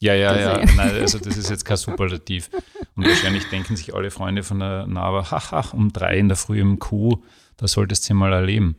[0.00, 0.64] Ja, ja, ja.
[0.74, 2.50] Nein, also das ist jetzt kein Superlativ.
[3.00, 6.60] Und wahrscheinlich denken sich alle Freunde von der Nava, haha, um drei in der Früh
[6.60, 7.22] im Kuh,
[7.56, 8.76] da solltest du mal erleben.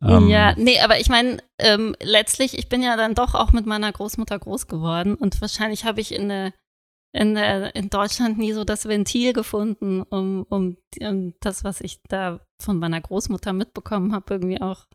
[0.00, 3.66] Ähm, ja, nee, aber ich meine, ähm, letztlich, ich bin ja dann doch auch mit
[3.66, 6.52] meiner Großmutter groß geworden und wahrscheinlich habe ich in, der,
[7.12, 12.00] in, der, in Deutschland nie so das Ventil gefunden, um, um, um das, was ich
[12.08, 14.86] da von meiner Großmutter mitbekommen habe, irgendwie auch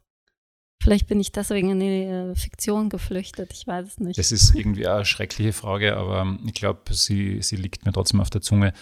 [0.83, 4.19] Vielleicht bin ich deswegen in die äh, Fiktion geflüchtet, ich weiß es nicht.
[4.19, 8.29] Das ist irgendwie eine schreckliche Frage, aber ich glaube, sie, sie liegt mir trotzdem auf
[8.29, 8.73] der Zunge.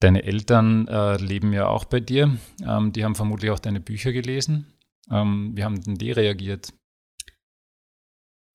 [0.00, 2.38] Deine Eltern äh, leben ja auch bei dir.
[2.66, 4.72] Ähm, die haben vermutlich auch deine Bücher gelesen.
[5.10, 6.72] Ähm, wie haben denn die reagiert?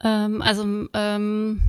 [0.03, 1.61] Ähm, also, ähm,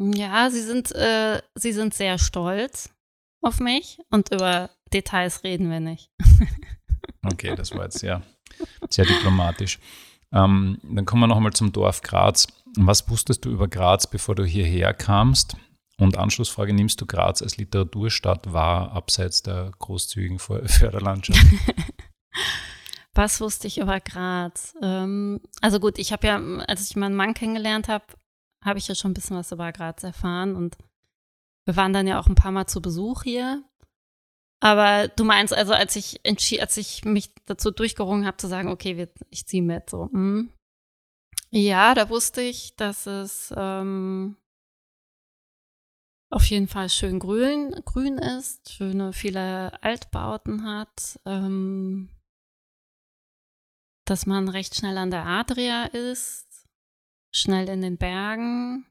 [0.00, 2.92] ja, sie sind, äh, sie sind sehr stolz
[3.40, 6.10] auf mich und über Details reden wir nicht.
[7.24, 8.20] okay, das war jetzt sehr,
[8.90, 9.78] sehr diplomatisch.
[10.34, 12.46] Ähm, dann kommen wir noch einmal zum Dorf Graz.
[12.76, 15.56] Was wusstest du über Graz, bevor du hierher kamst?
[15.98, 21.44] Und Anschlussfrage, nimmst du Graz als Literaturstadt wahr, abseits der großzügigen Förderlandschaft?
[23.14, 24.76] Was wusste ich über Graz?
[24.80, 28.04] Ähm, also gut, ich habe ja, als ich meinen Mann kennengelernt habe,
[28.64, 30.76] habe ich ja schon ein bisschen was über Graz erfahren und
[31.64, 33.64] wir waren dann ja auch ein paar Mal zu Besuch hier.
[34.60, 39.08] Aber du meinst also, als ich als ich mich dazu durchgerungen habe zu sagen, okay,
[39.30, 40.10] ich ziehe mit, so.
[40.12, 40.52] Hm.
[41.50, 44.36] Ja, da wusste ich, dass es ähm,
[46.30, 52.10] auf jeden Fall schön grün, grün ist, schöne viele Altbauten hat, ähm,
[54.06, 56.66] dass man recht schnell an der Adria ist,
[57.34, 58.86] schnell in den Bergen,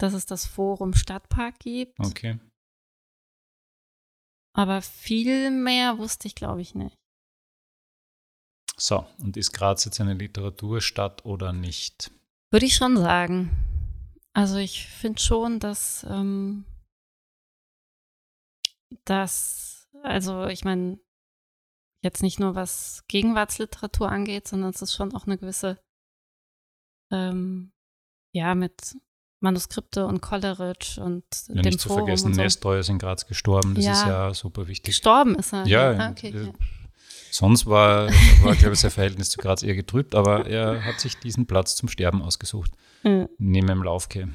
[0.00, 2.00] dass es das Forum Stadtpark gibt.
[2.00, 2.40] Okay.
[4.58, 6.98] Aber viel mehr wusste ich, glaube ich, nicht.
[8.76, 12.10] So, und ist Graz jetzt eine Literaturstadt oder nicht?
[12.50, 13.50] Würde ich schon sagen.
[14.32, 16.64] Also ich finde schon, dass, ähm,
[19.04, 20.98] dass, also ich meine,
[22.02, 25.80] jetzt nicht nur was Gegenwartsliteratur angeht, sondern es ist schon auch eine gewisse,
[27.12, 27.70] ähm,
[28.34, 28.96] ja, mit
[29.40, 32.40] Manuskripte und Coleridge und ja, dem nicht zu Forum vergessen, so.
[32.40, 33.92] Nestor ist in Graz gestorben, das Ja.
[33.92, 34.94] ist ja super wichtig.
[34.94, 35.66] Gestorben ist er.
[35.66, 36.52] Ja, Ah, okay, äh.
[37.30, 38.08] Sonst war,
[38.42, 41.76] war glaube ich, sein Verhältnis zu Graz eher getrübt, aber er hat sich diesen Platz
[41.76, 42.72] zum Sterben ausgesucht,
[43.04, 43.26] Ja.
[43.38, 44.28] neben dem Laufke.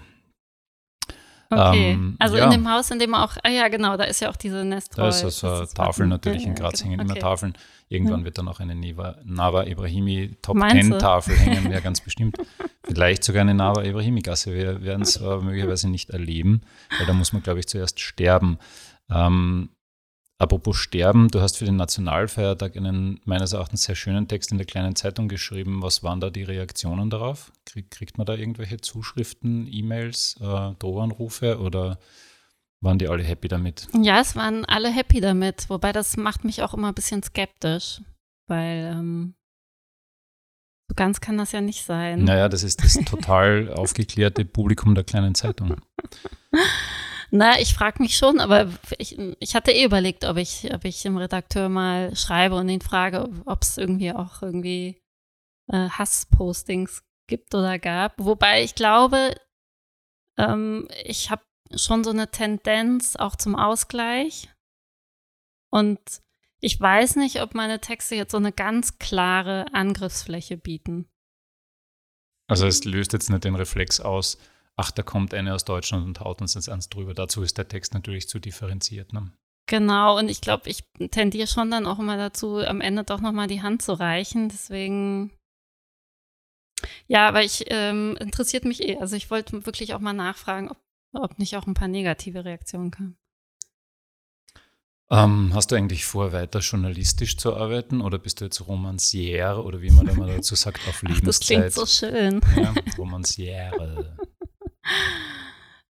[1.50, 1.92] Okay.
[1.92, 4.30] Ähm, also in dem Haus, in dem er auch, ah ja, genau, da ist ja
[4.32, 5.04] auch diese Nestroy.
[5.04, 6.92] Da ist also Tafel natürlich in Graz genau.
[6.92, 7.20] hängen immer Okay.
[7.20, 7.54] Tafeln.
[7.90, 10.98] Irgendwann wird dann auch eine Neva, Nava Ibrahimi Top Meinst 10 du?
[10.98, 12.38] Tafel hängen, ja ganz bestimmt.
[12.86, 14.54] Vielleicht sogar eine Nava Ibrahimi Gasse.
[14.54, 16.62] Wir werden es aber möglicherweise nicht erleben,
[16.98, 18.58] weil da muss man, glaube ich, zuerst sterben.
[19.10, 19.70] Ähm,
[20.38, 24.68] apropos Sterben, du hast für den Nationalfeiertag einen meines Erachtens sehr schönen Text in der
[24.68, 25.82] kleinen Zeitung geschrieben.
[25.82, 27.54] Was waren da die Reaktionen darauf?
[27.66, 32.00] Krieg, kriegt man da irgendwelche Zuschriften, E-Mails, äh, Drohanrufe oder
[32.82, 33.88] waren die alle happy damit?
[34.02, 38.02] Ja, es waren alle happy damit, wobei das macht mich auch immer ein bisschen skeptisch,
[38.48, 39.36] weil ähm,
[40.94, 42.24] so ganz kann das ja nicht sein.
[42.24, 45.76] Naja, das ist das total aufgeklärte Publikum der kleinen Zeitung.
[47.32, 51.02] Na, ich frage mich schon, aber ich, ich hatte eh überlegt, ob ich, ob ich
[51.02, 55.02] dem Redakteur mal schreibe und ihn frage, ob es irgendwie auch irgendwie
[55.72, 58.14] äh, Hasspostings gibt oder gab.
[58.20, 59.36] Wobei ich glaube,
[60.38, 61.42] ähm, ich habe
[61.76, 64.50] schon so eine Tendenz auch zum Ausgleich.
[65.72, 66.00] Und
[66.64, 71.10] ich weiß nicht, ob meine Texte jetzt so eine ganz klare Angriffsfläche bieten.
[72.48, 74.38] Also es löst jetzt nicht den Reflex aus,
[74.78, 77.14] ach, da kommt eine aus Deutschland und haut uns jetzt eins drüber.
[77.14, 79.12] Dazu ist der Text natürlich zu differenziert.
[79.12, 79.34] Ne?
[79.68, 83.48] Genau, und ich glaube, ich tendiere schon dann auch immer dazu, am Ende doch nochmal
[83.48, 84.48] die Hand zu reichen.
[84.48, 85.32] Deswegen,
[87.08, 88.98] ja, aber ich ähm, interessiert mich eh.
[89.00, 90.78] Also ich wollte wirklich auch mal nachfragen, ob,
[91.12, 93.18] ob nicht auch ein paar negative Reaktionen kamen.
[95.14, 99.80] Ähm, hast du eigentlich vor, weiter journalistisch zu arbeiten oder bist du jetzt Romancière oder
[99.80, 101.74] wie man mal dazu sagt, auf Ach, das klingt Lebenszeit?
[101.74, 102.42] so schön.
[102.56, 104.16] ja, Romancière.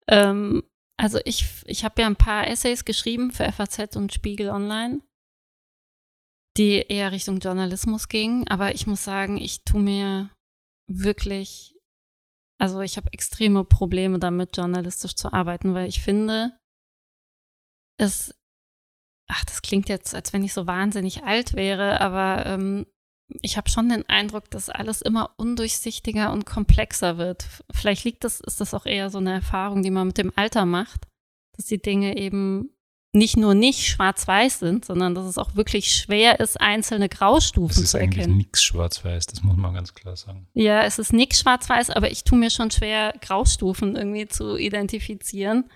[0.09, 0.65] Ähm,
[0.99, 5.01] also ich, ich habe ja ein paar Essays geschrieben für FAZ und Spiegel Online,
[6.57, 8.47] die eher Richtung Journalismus gingen.
[8.49, 10.31] Aber ich muss sagen, ich tue mir
[10.91, 11.79] wirklich,
[12.61, 16.59] also ich habe extreme Probleme damit, journalistisch zu arbeiten, weil ich finde,
[17.99, 18.35] es,
[19.33, 22.87] ach, das klingt jetzt, als wenn ich so wahnsinnig alt wäre, aber ähm,
[23.41, 27.47] ich habe schon den Eindruck, dass alles immer undurchsichtiger und komplexer wird.
[27.71, 30.67] Vielleicht liegt das, ist das auch eher so eine Erfahrung, die man mit dem Alter
[30.67, 31.07] macht,
[31.57, 32.71] dass die Dinge eben
[33.15, 37.85] nicht nur nicht schwarz-weiß sind, sondern dass es auch wirklich schwer ist, einzelne Graustufen Es
[37.85, 38.39] ist zu eigentlich erkennen.
[38.39, 40.47] nichts schwarz-weiß, das muss man ganz klar sagen.
[40.55, 45.71] Ja, es ist nichts schwarz-weiß, aber ich tue mir schon schwer, Graustufen irgendwie zu identifizieren.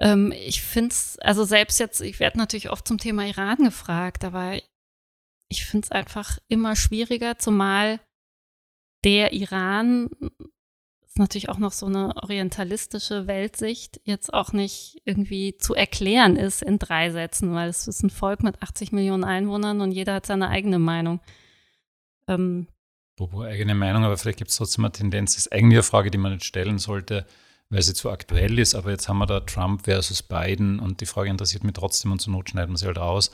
[0.00, 4.24] Ähm, ich finde es, also selbst jetzt, ich werde natürlich oft zum Thema Iran gefragt,
[4.24, 4.58] aber
[5.48, 8.00] ich finde es einfach immer schwieriger, zumal
[9.04, 10.08] der Iran
[11.04, 16.62] ist natürlich auch noch so eine orientalistische Weltsicht, jetzt auch nicht irgendwie zu erklären ist
[16.62, 20.26] in drei Sätzen, weil es ist ein Volk mit 80 Millionen Einwohnern und jeder hat
[20.26, 21.20] seine eigene Meinung.
[22.28, 22.68] Ähm,
[23.20, 25.34] eigene Meinung, aber vielleicht gibt es trotzdem eine Tendenz.
[25.34, 27.26] Das ist eigentlich eine Frage, die man nicht stellen sollte,
[27.70, 28.74] weil sie zu aktuell ist.
[28.74, 32.20] Aber jetzt haben wir da Trump versus Biden und die Frage interessiert mich trotzdem und
[32.20, 33.30] zur Not schneiden wir sie halt aus.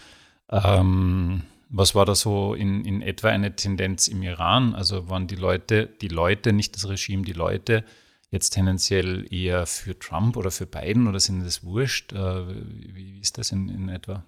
[0.51, 4.75] Ähm, Was war da so in, in etwa eine Tendenz im Iran?
[4.75, 7.85] Also waren die Leute, die Leute, nicht das Regime, die Leute
[8.31, 12.13] jetzt tendenziell eher für Trump oder für Biden oder sind das wurscht?
[12.13, 14.25] Äh, wie, wie, ist das in, in etwa?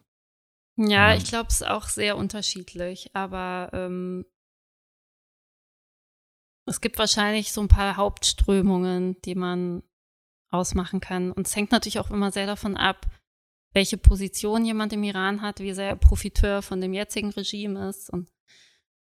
[0.77, 4.25] Ja, ich glaube, es ist auch sehr unterschiedlich, aber ähm,
[6.67, 9.83] es gibt wahrscheinlich so ein paar Hauptströmungen, die man
[10.51, 11.33] ausmachen kann.
[11.33, 13.07] Und es hängt natürlich auch immer sehr davon ab,
[13.75, 18.11] welche Position jemand im Iran hat, wie sehr er Profiteur von dem jetzigen Regime ist.
[18.11, 18.31] Und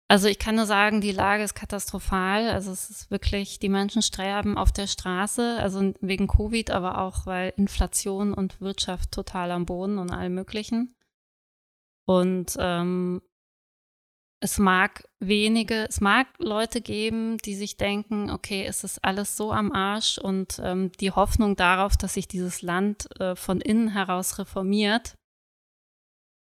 [0.07, 2.49] also ich kann nur sagen, die Lage ist katastrophal.
[2.49, 7.25] Also es ist wirklich, die Menschen sterben auf der Straße, also wegen Covid, aber auch
[7.25, 10.95] weil Inflation und Wirtschaft total am Boden und allem Möglichen.
[12.05, 13.21] Und ähm,
[14.43, 19.53] es mag wenige, es mag Leute geben, die sich denken, okay, es ist alles so
[19.53, 24.39] am Arsch und ähm, die Hoffnung darauf, dass sich dieses Land äh, von innen heraus
[24.39, 25.15] reformiert,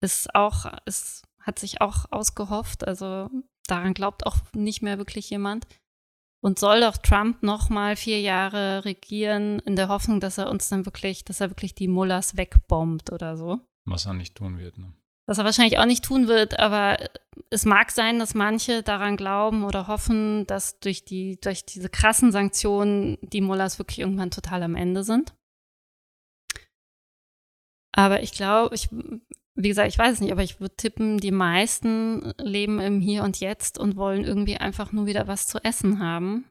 [0.00, 2.88] ist auch, es hat sich auch ausgehofft.
[2.88, 3.28] Also
[3.66, 5.66] daran glaubt auch nicht mehr wirklich jemand.
[6.42, 10.70] Und soll doch Trump noch mal vier Jahre regieren in der Hoffnung, dass er uns
[10.70, 13.60] dann wirklich, dass er wirklich die Mullers wegbombt oder so.
[13.84, 14.78] Was er nicht tun wird.
[14.78, 14.94] Ne?
[15.26, 16.98] Was er wahrscheinlich auch nicht tun wird, aber
[17.50, 22.32] es mag sein, dass manche daran glauben oder hoffen, dass durch, die, durch diese krassen
[22.32, 25.34] Sanktionen die Mullahs wirklich irgendwann total am Ende sind.
[27.94, 28.88] Aber ich glaube, ich,
[29.54, 33.22] wie gesagt, ich weiß es nicht, aber ich würde tippen, die meisten leben im Hier
[33.22, 36.48] und Jetzt und wollen irgendwie einfach nur wieder was zu essen haben.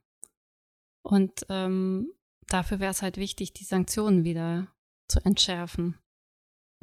[1.04, 2.14] Und ähm,
[2.48, 4.68] dafür wäre es halt wichtig, die Sanktionen wieder
[5.08, 5.98] zu entschärfen.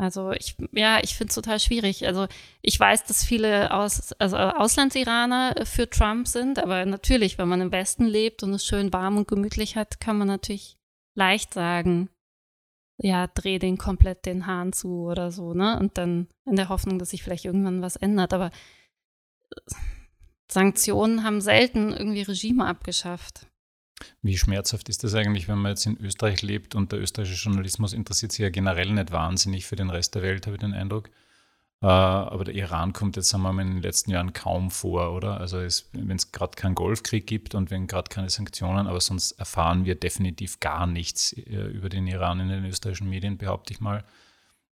[0.01, 2.07] Also ich, ja, ich finde es total schwierig.
[2.07, 2.29] Also
[2.63, 7.73] ich weiß, dass viele Aus, also Auslandsiraner für Trump sind, aber natürlich, wenn man im
[7.73, 10.77] Westen lebt und es schön warm und gemütlich hat, kann man natürlich
[11.17, 12.11] leicht sagen,
[13.01, 15.79] ja, dreh den komplett den Hahn zu oder so, ne?
[15.79, 18.33] Und dann in der Hoffnung, dass sich vielleicht irgendwann was ändert.
[18.33, 18.51] Aber
[20.51, 23.47] Sanktionen haben selten irgendwie Regime abgeschafft.
[24.23, 27.93] Wie schmerzhaft ist das eigentlich, wenn man jetzt in Österreich lebt und der österreichische Journalismus
[27.93, 31.11] interessiert sich ja generell nicht wahnsinnig für den Rest der Welt, habe ich den Eindruck.
[31.81, 35.13] Äh, aber der Iran kommt jetzt, sagen wir mal, in den letzten Jahren kaum vor,
[35.13, 35.39] oder?
[35.41, 39.85] Also wenn es gerade keinen Golfkrieg gibt und wenn gerade keine Sanktionen, aber sonst erfahren
[39.85, 44.05] wir definitiv gar nichts äh, über den Iran in den österreichischen Medien, behaupte ich mal.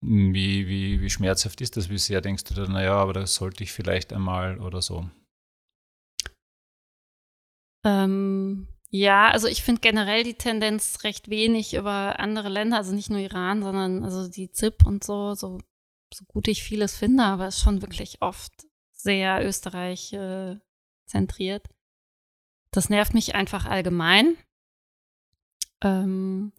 [0.02, 1.90] Wie, wie, wie schmerzhaft ist das?
[1.90, 5.10] Wie sehr denkst du da, naja, aber das sollte ich vielleicht einmal oder so?
[7.86, 13.10] Ähm, ja, also ich finde generell die Tendenz recht wenig über andere Länder, also nicht
[13.10, 15.58] nur Iran, sondern also die ZIP und so, so,
[16.14, 18.54] so gut ich vieles finde, aber es ist schon wirklich oft
[18.92, 20.60] sehr Österreich äh,
[21.08, 21.68] zentriert.
[22.70, 24.38] Das nervt mich einfach allgemein.
[25.82, 26.54] Ähm,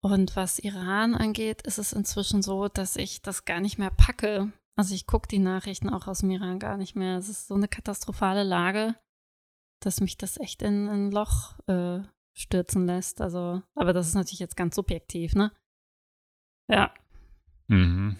[0.00, 4.52] und was Iran angeht, ist es inzwischen so, dass ich das gar nicht mehr packe.
[4.74, 7.18] Also ich gucke die Nachrichten auch aus dem Iran gar nicht mehr.
[7.18, 8.94] Es ist so eine katastrophale Lage
[9.80, 12.00] dass mich das echt in ein Loch äh,
[12.34, 13.20] stürzen lässt.
[13.20, 15.52] Also, aber das ist natürlich jetzt ganz subjektiv, ne?
[16.68, 16.92] Ja.
[17.68, 18.16] Mhm.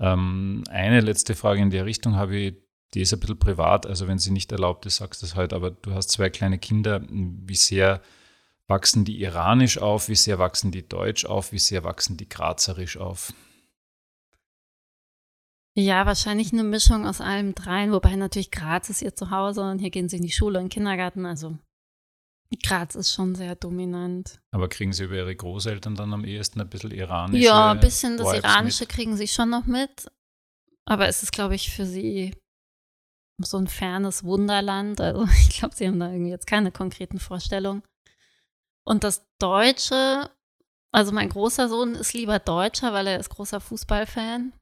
[0.00, 2.56] Ähm, eine letzte Frage in der Richtung habe ich,
[2.94, 5.52] die ist ein bisschen privat, also wenn sie nicht erlaubt ist, sagst du es halt,
[5.52, 7.02] aber du hast zwei kleine Kinder.
[7.08, 8.02] Wie sehr
[8.66, 10.08] wachsen die iranisch auf?
[10.08, 11.52] Wie sehr wachsen die deutsch auf?
[11.52, 13.32] Wie sehr wachsen die grazerisch auf?
[15.74, 19.90] Ja, wahrscheinlich eine Mischung aus allem dreien, wobei natürlich Graz ist ihr Zuhause und hier
[19.90, 21.56] gehen sie in die Schule und Kindergarten, also
[22.62, 24.40] Graz ist schon sehr dominant.
[24.50, 28.18] Aber kriegen Sie über Ihre Großeltern dann am ehesten ein bisschen iranische Ja, ein bisschen
[28.18, 28.88] das Vibes Iranische mit?
[28.90, 30.10] kriegen Sie schon noch mit.
[30.84, 32.34] Aber es ist, glaube ich, für Sie
[33.38, 35.00] so ein fernes Wunderland.
[35.00, 37.82] Also ich glaube, Sie haben da irgendwie jetzt keine konkreten Vorstellungen.
[38.84, 40.30] Und das Deutsche,
[40.92, 44.52] also mein großer Sohn ist lieber Deutscher, weil er ist großer Fußballfan.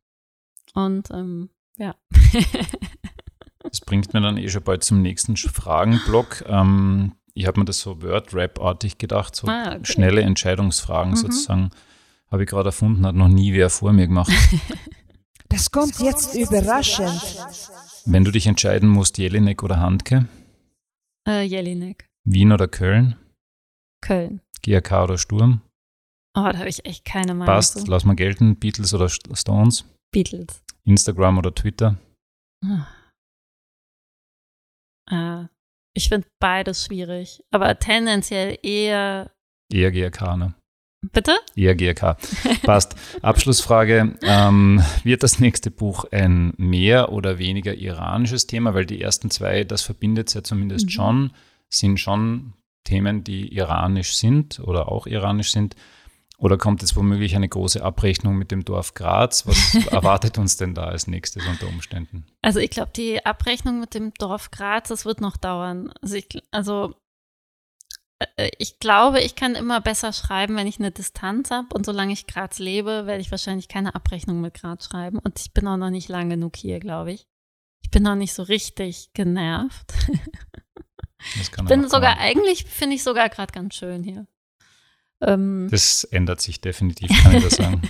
[0.75, 1.95] Und ähm, ja.
[3.61, 6.45] das bringt mir dann eh schon bald zum nächsten Fragenblock.
[6.47, 9.81] Ähm, ich habe mir das so Word-Rap-artig gedacht, so ah, okay.
[9.85, 11.17] schnelle Entscheidungsfragen mhm.
[11.17, 11.71] sozusagen.
[12.31, 14.33] Habe ich gerade erfunden, hat noch nie wer vor mir gemacht.
[15.51, 17.21] Das kommt jetzt überraschend.
[18.07, 20.29] Wenn du dich entscheiden musst, Jelinek oder Handke?
[21.27, 22.07] Äh, Jelinek.
[22.25, 23.17] Wien oder Köln?
[24.01, 24.41] Köln.
[24.63, 25.63] GRK oder Sturm?
[26.35, 27.53] Oh, da habe ich echt keine Meinung.
[27.53, 27.85] Passt, so.
[27.87, 28.61] lass mal gelten.
[28.61, 29.85] Beatles oder Stones?
[30.13, 30.63] Beatles.
[30.85, 31.97] Instagram oder Twitter?
[32.65, 32.87] Ah.
[35.11, 35.47] Äh,
[35.95, 39.31] ich finde beides schwierig, aber tendenziell eher.
[39.73, 40.55] Eher GRK, ne?
[41.13, 41.33] Bitte?
[41.57, 42.19] Eher GRK.
[42.63, 42.95] Passt.
[43.23, 44.19] Abschlussfrage.
[44.23, 48.75] Ähm, wird das nächste Buch ein mehr oder weniger iranisches Thema?
[48.75, 50.91] Weil die ersten zwei, das verbindet es ja zumindest mhm.
[50.91, 51.31] schon,
[51.71, 52.53] sind schon
[52.85, 55.75] Themen, die iranisch sind oder auch iranisch sind.
[56.41, 59.47] Oder kommt jetzt womöglich eine große Abrechnung mit dem Dorf Graz?
[59.47, 62.25] Was erwartet uns denn da als nächstes unter Umständen?
[62.41, 65.93] Also ich glaube, die Abrechnung mit dem Dorf Graz, das wird noch dauern.
[66.01, 66.95] Also ich, also
[68.37, 71.69] äh, ich glaube, ich kann immer besser schreiben, wenn ich eine Distanz habe.
[71.75, 75.19] Und solange ich Graz lebe, werde ich wahrscheinlich keine Abrechnung mit Graz schreiben.
[75.19, 77.27] Und ich bin auch noch nicht lang genug hier, glaube ich.
[77.83, 79.93] Ich bin noch nicht so richtig genervt.
[81.39, 84.27] ich bin sogar, eigentlich finde ich sogar gerade ganz schön hier.
[85.21, 87.83] Ähm, das ändert sich definitiv, kann ich das sagen.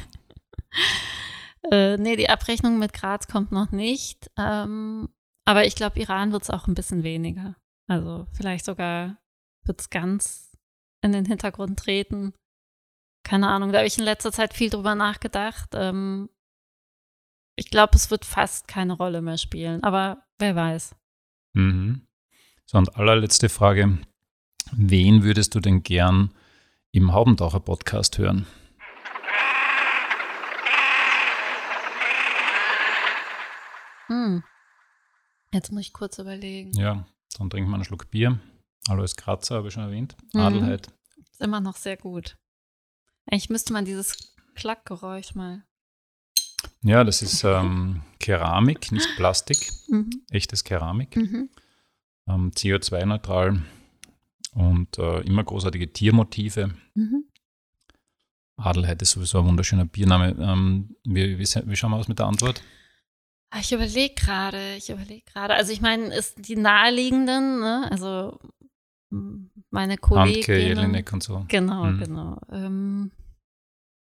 [1.70, 4.30] äh, nee, die Abrechnung mit Graz kommt noch nicht.
[4.36, 5.08] Ähm,
[5.44, 7.56] aber ich glaube, Iran wird es auch ein bisschen weniger.
[7.86, 9.16] Also vielleicht sogar
[9.64, 10.56] wird es ganz
[11.02, 12.34] in den Hintergrund treten.
[13.24, 15.70] Keine Ahnung, da habe ich in letzter Zeit viel drüber nachgedacht.
[15.74, 16.30] Ähm,
[17.56, 20.94] ich glaube, es wird fast keine Rolle mehr spielen, aber wer weiß.
[21.54, 22.06] Mhm.
[22.64, 23.98] So, und allerletzte Frage.
[24.72, 26.32] Wen würdest du denn gern
[26.92, 28.46] im Haubentaucher-Podcast hören?
[34.08, 34.42] Hm.
[35.52, 36.72] Jetzt muss ich kurz überlegen.
[36.72, 37.06] Ja,
[37.38, 38.40] dann trinken wir einen Schluck Bier.
[38.88, 40.16] Alois Kratzer habe ich schon erwähnt.
[40.32, 40.40] Mhm.
[40.40, 40.88] Adelheid.
[41.30, 42.36] Ist immer noch sehr gut.
[43.26, 45.64] Eigentlich müsste man dieses Klackgeräusch mal.
[46.82, 49.70] Ja, das ist ähm, Keramik, nicht Plastik.
[49.88, 50.24] Mhm.
[50.30, 51.16] Echtes Keramik.
[51.16, 51.50] Mhm.
[52.26, 53.62] Ähm, CO2-neutral
[54.52, 56.74] und äh, immer großartige Tiermotive.
[56.94, 57.24] Mhm.
[58.56, 60.36] Adelheid ist sowieso ein wunderschöner Biername.
[60.38, 62.62] Ähm, wie, wie, wie schauen wir aus mit der Antwort?
[63.50, 65.54] Ah, ich überlege gerade, ich überlege gerade.
[65.54, 67.88] Also ich meine, ist die naheliegenden, ne?
[67.90, 68.38] also
[69.70, 70.54] meine Kollegin.
[70.54, 71.44] Jelinek und so.
[71.48, 71.98] Genau, mhm.
[71.98, 72.40] genau.
[72.50, 73.10] Ähm,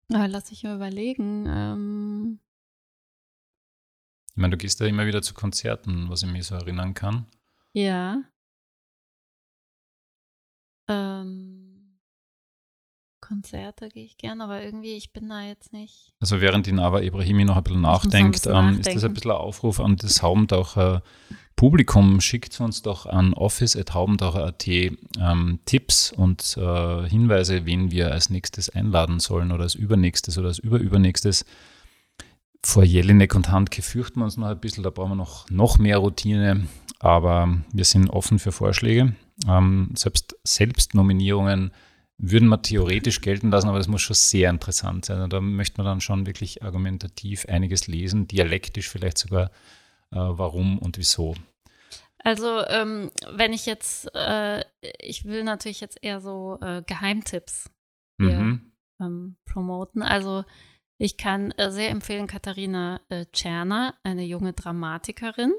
[0.08, 1.46] lass ich mir überlegen.
[1.46, 2.40] Ähm,
[4.30, 7.26] ich meine, du gehst ja immer wieder zu Konzerten, was ich mich so erinnern kann.
[7.72, 8.22] Ja.
[10.88, 11.76] Ähm,
[13.26, 16.12] Konzerte gehe ich gern, aber irgendwie, ich bin da jetzt nicht.
[16.20, 19.14] Also während die Nava Ibrahimi noch ein bisschen nachdenkt, ein bisschen ähm, ist das ein
[19.14, 21.02] bisschen ein Aufruf an das Haubentaucher
[21.56, 22.20] Publikum.
[22.20, 29.18] Schickt uns doch an office.haubentaucher.at ähm, Tipps und äh, Hinweise, wen wir als nächstes einladen
[29.18, 31.44] sollen oder als übernächstes oder als überübernächstes.
[32.62, 35.78] Vor Jelinek und Handke fürchten wir uns noch ein bisschen, da brauchen wir noch, noch
[35.78, 36.66] mehr Routine,
[37.00, 39.14] aber wir sind offen für Vorschläge.
[39.46, 41.72] Ähm, selbst Selbstnominierungen
[42.18, 45.20] würden wir theoretisch gelten lassen, aber das muss schon sehr interessant sein.
[45.20, 49.50] Und da möchte man dann schon wirklich argumentativ einiges lesen, dialektisch vielleicht sogar,
[50.12, 51.34] äh, warum und wieso.
[52.18, 54.64] Also, ähm, wenn ich jetzt, äh,
[55.00, 57.70] ich will natürlich jetzt eher so äh, Geheimtipps
[58.18, 58.72] hier, mhm.
[59.00, 60.02] ähm, promoten.
[60.02, 60.44] Also,
[60.98, 65.52] ich kann äh, sehr empfehlen Katharina äh, Czerner, eine junge Dramatikerin.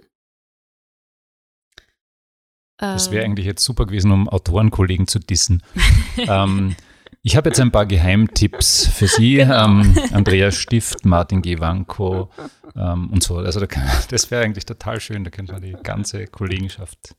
[2.78, 3.32] Das wäre ähm.
[3.32, 5.64] eigentlich jetzt super gewesen, um Autorenkollegen zu dissen.
[6.18, 6.76] ähm,
[7.24, 9.36] ich habe jetzt ein paar Geheimtipps für Sie.
[9.36, 9.66] Genau.
[9.66, 12.30] Ähm, Andreas Stift, Martin Gewanko
[12.76, 13.38] ähm, und so.
[13.38, 15.24] Also da kann, das wäre eigentlich total schön.
[15.24, 17.16] Da könnte man die ganze Kollegenschaft.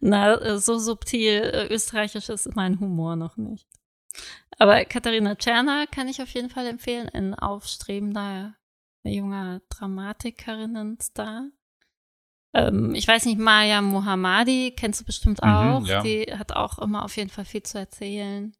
[0.00, 3.66] Na, so subtil äh, österreichisch ist mein Humor noch nicht.
[4.58, 7.08] Aber Katharina Czerner kann ich auf jeden Fall empfehlen.
[7.08, 8.54] Ein aufstrebender
[9.04, 11.48] junger Dramatikerinnen-Star.
[12.54, 15.80] Ähm, ich weiß nicht, Maya Mohammadi kennst du bestimmt mhm, auch.
[15.80, 16.02] Mhm, ja.
[16.02, 18.52] Die hat auch immer auf jeden Fall viel zu erzählen.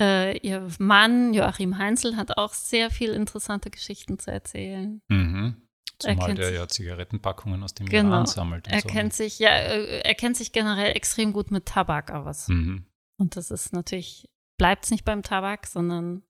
[0.00, 5.02] Äh, ihr Mann, Joachim Heinzel, hat auch sehr viel interessante Geschichten zu erzählen.
[5.08, 5.68] Mhm.
[5.98, 8.10] Zumal der ja Zigarettenpackungen aus dem genau.
[8.10, 8.68] Iran sammelt.
[8.68, 8.88] er so.
[8.88, 12.46] kennt sich, ja, äh, er kennt sich generell extrem gut mit Tabak aus.
[12.46, 12.86] Mhm.
[13.18, 16.22] Und das ist natürlich, bleibt es nicht beim Tabak, sondern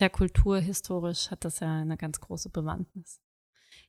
[0.00, 3.20] ja kulturhistorisch hat das ja eine ganz große Bewandtnis.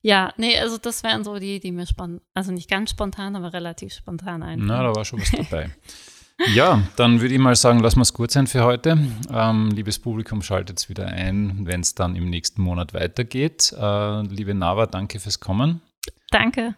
[0.05, 3.53] Ja, nee, also das wären so die, die mir spontan, also nicht ganz spontan, aber
[3.53, 4.67] relativ spontan einfallen.
[4.67, 5.71] Na, da war schon was dabei.
[6.53, 8.99] ja, dann würde ich mal sagen, lassen wir es gut sein für heute.
[9.31, 13.73] Ähm, liebes Publikum, schaltet es wieder ein, wenn es dann im nächsten Monat weitergeht.
[13.75, 15.81] Äh, liebe Nava, danke fürs Kommen.
[16.29, 16.75] Danke.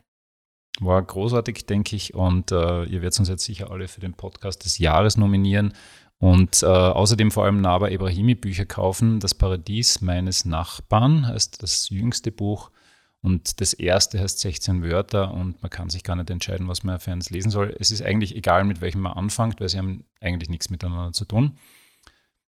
[0.80, 2.13] War großartig, denke ich.
[2.13, 5.73] Und äh, ihr werdet uns jetzt sicher alle für den Podcast des Jahres nominieren.
[6.17, 9.19] Und äh, außerdem vor allem Nava Ibrahimi Bücher kaufen.
[9.19, 12.71] Das Paradies meines Nachbarn heißt das jüngste Buch.
[13.22, 16.99] Und das erste heißt 16 Wörter und man kann sich gar nicht entscheiden, was man
[16.99, 17.76] für eins lesen soll.
[17.80, 21.26] Es ist eigentlich egal, mit welchem man anfängt, weil sie haben eigentlich nichts miteinander zu
[21.26, 21.57] tun.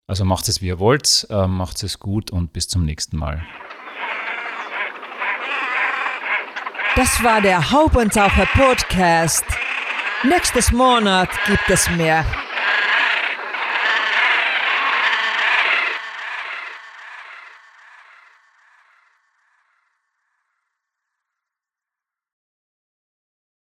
[0.08, 3.46] Also macht es, wie ihr wollt, äh, macht es gut und bis zum nächsten Mal.
[6.96, 9.46] Das war der Haupentaucher Podcast.
[10.24, 12.26] Nächstes Monat gibt es mehr.